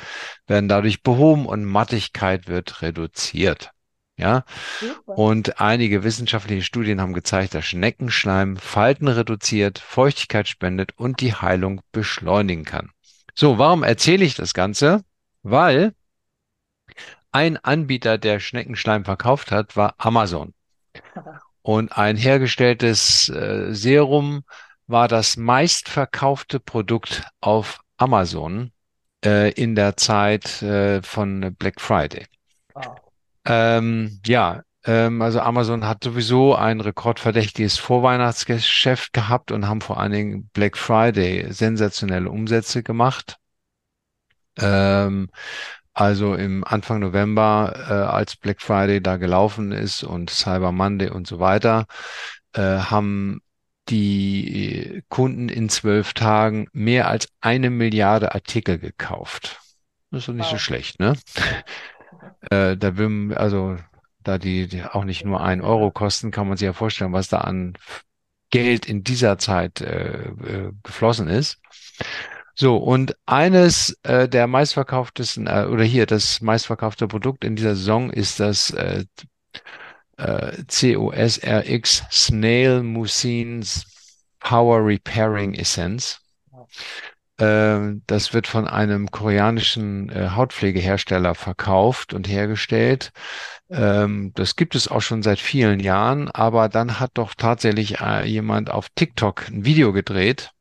werden 0.46 0.68
dadurch 0.68 1.02
behoben 1.02 1.46
und 1.46 1.64
Mattigkeit 1.64 2.48
wird 2.48 2.82
reduziert. 2.82 3.72
Ja, 4.18 4.46
Super. 4.80 5.18
und 5.18 5.60
einige 5.60 6.04
wissenschaftliche 6.04 6.64
Studien 6.64 7.02
haben 7.02 7.14
gezeigt, 7.14 7.54
dass 7.54 7.66
Schneckenschleim 7.66 8.56
Falten 8.56 9.10
reduziert, 9.10 9.80
Feuchtigkeit 9.80 10.48
spendet 10.48 10.93
und 10.98 11.20
die 11.20 11.34
Heilung 11.34 11.82
beschleunigen 11.91 12.64
kann. 12.64 12.91
So, 13.36 13.58
warum 13.58 13.84
erzähle 13.84 14.24
ich 14.24 14.36
das 14.36 14.54
Ganze? 14.54 15.04
Weil 15.44 15.94
ein 17.32 17.58
Anbieter, 17.58 18.18
der 18.18 18.40
Schneckenschleim 18.40 19.04
verkauft 19.04 19.52
hat, 19.52 19.76
war 19.76 19.96
Amazon. 19.98 20.54
Und 21.62 21.98
ein 21.98 22.16
hergestelltes 22.16 23.28
äh, 23.30 23.74
Serum 23.74 24.44
war 24.88 25.08
das 25.08 25.36
meistverkaufte 25.36 26.60
Produkt 26.60 27.24
auf 27.42 27.80
Amazon 27.98 28.72
äh, 29.26 29.52
in 29.52 29.76
der 29.76 29.98
Zeit 29.98 30.62
äh, 30.62 31.02
von 31.02 31.56
Black 31.58 31.82
Friday. 31.82 32.28
Wow. 32.74 33.00
Ähm, 33.46 34.22
ja, 34.26 34.62
also 34.92 35.40
Amazon 35.40 35.88
hat 35.88 36.04
sowieso 36.04 36.56
ein 36.56 36.80
rekordverdächtiges 36.80 37.78
Vorweihnachtsgeschäft 37.78 39.14
gehabt 39.14 39.52
und 39.52 39.68
haben 39.68 39.82
vor 39.82 40.00
allen 40.00 40.12
Dingen 40.12 40.50
Black 40.54 40.78
Friday 40.78 41.52
sensationelle 41.52 42.30
Umsätze 42.30 42.84
gemacht. 42.84 43.38
Ähm, 44.58 45.30
also 45.94 46.36
im 46.36 46.64
Anfang 46.64 47.00
November, 47.00 47.74
äh, 47.90 47.94
als 47.94 48.36
Black 48.36 48.62
Friday 48.62 49.02
da 49.02 49.18
gelaufen 49.18 49.72
ist 49.72 50.04
und 50.04 50.30
Cyber 50.30 50.72
Monday 50.72 51.10
und 51.10 51.26
so 51.26 51.40
weiter, 51.40 51.88
äh, 52.54 52.62
haben 52.62 53.42
die 53.90 55.04
Kunden 55.10 55.50
in 55.50 55.70
zwölf 55.70 56.14
Tagen 56.14 56.68
mehr 56.74 57.08
als 57.08 57.28
eine 57.40 57.70
Milliarde 57.70 58.34
Artikel 58.34 58.78
gekauft. 58.78 59.60
Das 60.12 60.22
ist 60.22 60.28
doch 60.28 60.34
nicht 60.34 60.46
wow. 60.46 60.52
so 60.52 60.58
schlecht, 60.58 61.00
ne? 61.00 61.14
äh, 62.50 62.76
da 62.78 62.98
will, 62.98 63.34
also 63.36 63.78
da 64.28 64.38
die, 64.38 64.67
die 64.67 64.84
auch 64.84 65.03
nicht 65.03 65.26
nur 65.26 65.41
ein 65.41 65.61
Euro 65.61 65.91
kosten, 65.91 66.32
kann 66.32 66.47
man 66.47 66.57
sich 66.57 66.65
ja 66.65 66.73
vorstellen, 66.73 67.13
was 67.13 67.30
da 67.30 67.39
an 67.39 67.73
Geld 68.49 68.86
in 68.86 69.03
dieser 69.03 69.38
Zeit 69.38 69.82
äh, 69.82 70.28
äh, 70.28 70.71
geflossen 70.84 71.28
ist. 71.28 71.59
So, 72.53 72.78
und 72.78 73.15
eines 73.26 73.97
äh, 74.03 74.30
der 74.30 74.47
meistverkauftesten, 74.47 75.47
äh, 75.47 75.67
oder 75.69 75.84
hier 75.84 76.05
das 76.05 76.41
meistverkaufte 76.41 77.07
Produkt 77.07 77.43
in 77.43 77.55
dieser 77.55 77.76
Saison 77.76 78.09
ist 78.09 78.39
das 78.39 78.69
äh, 78.71 79.05
äh, 80.17 80.63
COSRX 80.67 82.03
Snail 82.11 82.82
Mucins 82.82 83.86
Power 84.39 84.86
Repairing 84.86 85.53
Essence. 85.55 86.21
Äh, 87.38 87.96
das 88.08 88.34
wird 88.34 88.48
von 88.48 88.68
einem 88.68 89.12
koreanischen 89.12 90.10
äh, 90.10 90.30
Hautpflegehersteller 90.30 91.36
verkauft 91.36 92.14
und 92.14 92.28
hergestellt. 92.30 93.12
Ähm, 93.70 94.32
das 94.36 94.56
gibt 94.56 94.76
es 94.76 94.88
auch 94.88 95.02
schon 95.02 95.22
seit 95.24 95.40
vielen 95.40 95.80
Jahren, 95.82 96.30
aber 96.32 96.70
dann 96.70 97.00
hat 97.00 97.12
doch 97.16 97.34
tatsächlich 97.36 98.00
äh, 98.00 98.26
jemand 98.26 98.70
auf 98.70 98.88
TikTok 98.96 99.50
ein 99.50 99.66
Video 99.66 99.92
gedreht, 99.92 100.52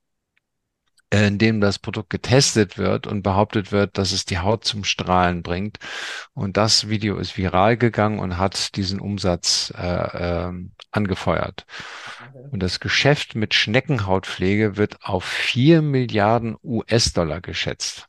in 1.23 1.39
dem 1.39 1.61
das 1.61 1.79
Produkt 1.79 2.11
getestet 2.11 2.79
wird 2.79 3.07
und 3.07 3.23
behauptet 3.23 3.73
wird, 3.73 3.99
dass 3.99 4.13
es 4.13 4.25
die 4.25 4.39
Haut 4.39 4.65
zum 4.65 4.85
Strahlen 4.85 5.43
bringt. 5.43 5.79
Und 6.33 6.57
das 6.57 6.89
Video 6.89 7.19
ist 7.19 7.37
viral 7.37 7.77
gegangen 7.77 8.19
und 8.19 8.39
hat 8.39 8.77
diesen 8.77 9.01
Umsatz 9.01 9.73
äh, 9.77 10.49
äh, 10.49 10.53
angefeuert. 10.91 11.67
Und 12.51 12.63
das 12.63 12.81
Geschäft 12.81 13.35
mit 13.35 13.55
Schneckenhautpflege 13.55 14.77
wird 14.77 15.03
auf 15.03 15.25
vier 15.25 15.83
Milliarden 15.83 16.57
US-Dollar 16.63 17.41
geschätzt. 17.41 18.07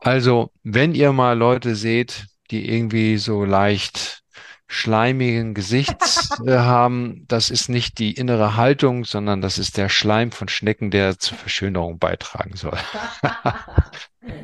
Also, 0.00 0.50
wenn 0.62 0.94
ihr 0.94 1.12
mal 1.12 1.36
Leute 1.36 1.74
seht, 1.74 2.26
die 2.50 2.68
irgendwie 2.68 3.18
so 3.18 3.44
leicht 3.44 4.22
schleimigen 4.68 5.54
Gesichts 5.54 6.38
äh, 6.46 6.58
haben, 6.58 7.24
das 7.26 7.50
ist 7.50 7.68
nicht 7.68 7.98
die 7.98 8.12
innere 8.12 8.56
Haltung, 8.56 9.04
sondern 9.04 9.40
das 9.40 9.58
ist 9.58 9.76
der 9.78 9.88
Schleim 9.88 10.30
von 10.30 10.48
Schnecken, 10.48 10.90
der 10.90 11.18
zur 11.18 11.38
Verschönerung 11.38 11.98
beitragen 11.98 12.54
soll. 12.54 12.78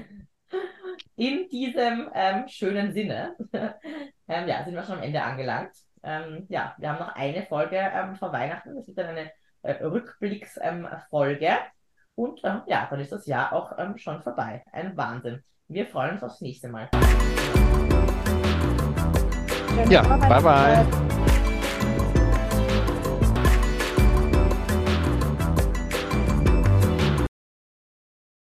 In 1.16 1.48
diesem 1.48 2.10
ähm, 2.12 2.48
schönen 2.48 2.92
Sinne, 2.92 3.36
ähm, 3.52 4.48
ja, 4.48 4.64
sind 4.64 4.74
wir 4.74 4.82
schon 4.82 4.96
am 4.96 5.02
Ende 5.02 5.22
angelangt. 5.22 5.70
Ähm, 6.02 6.46
ja, 6.48 6.74
wir 6.78 6.88
haben 6.88 6.98
noch 6.98 7.14
eine 7.14 7.46
Folge 7.46 7.76
ähm, 7.76 8.16
vor 8.16 8.32
Weihnachten. 8.32 8.74
Das 8.74 8.88
wird 8.88 8.98
dann 8.98 9.08
eine 9.08 9.30
äh, 9.62 9.84
Rückblicksfolge. 9.84 11.46
Ähm, 11.46 11.58
Und 12.16 12.40
ähm, 12.42 12.62
ja, 12.66 12.88
dann 12.90 12.98
ist 12.98 13.12
das 13.12 13.26
Jahr 13.26 13.52
auch 13.52 13.72
schon 13.96 14.22
vorbei. 14.22 14.64
Ein 14.72 14.96
Wahnsinn. 14.96 15.44
Wir 15.68 15.86
freuen 15.86 16.14
uns 16.14 16.22
aufs 16.22 16.40
nächste 16.40 16.68
Mal. 16.68 16.90
yeah, 19.90 20.02
bye-bye. 20.28 21.23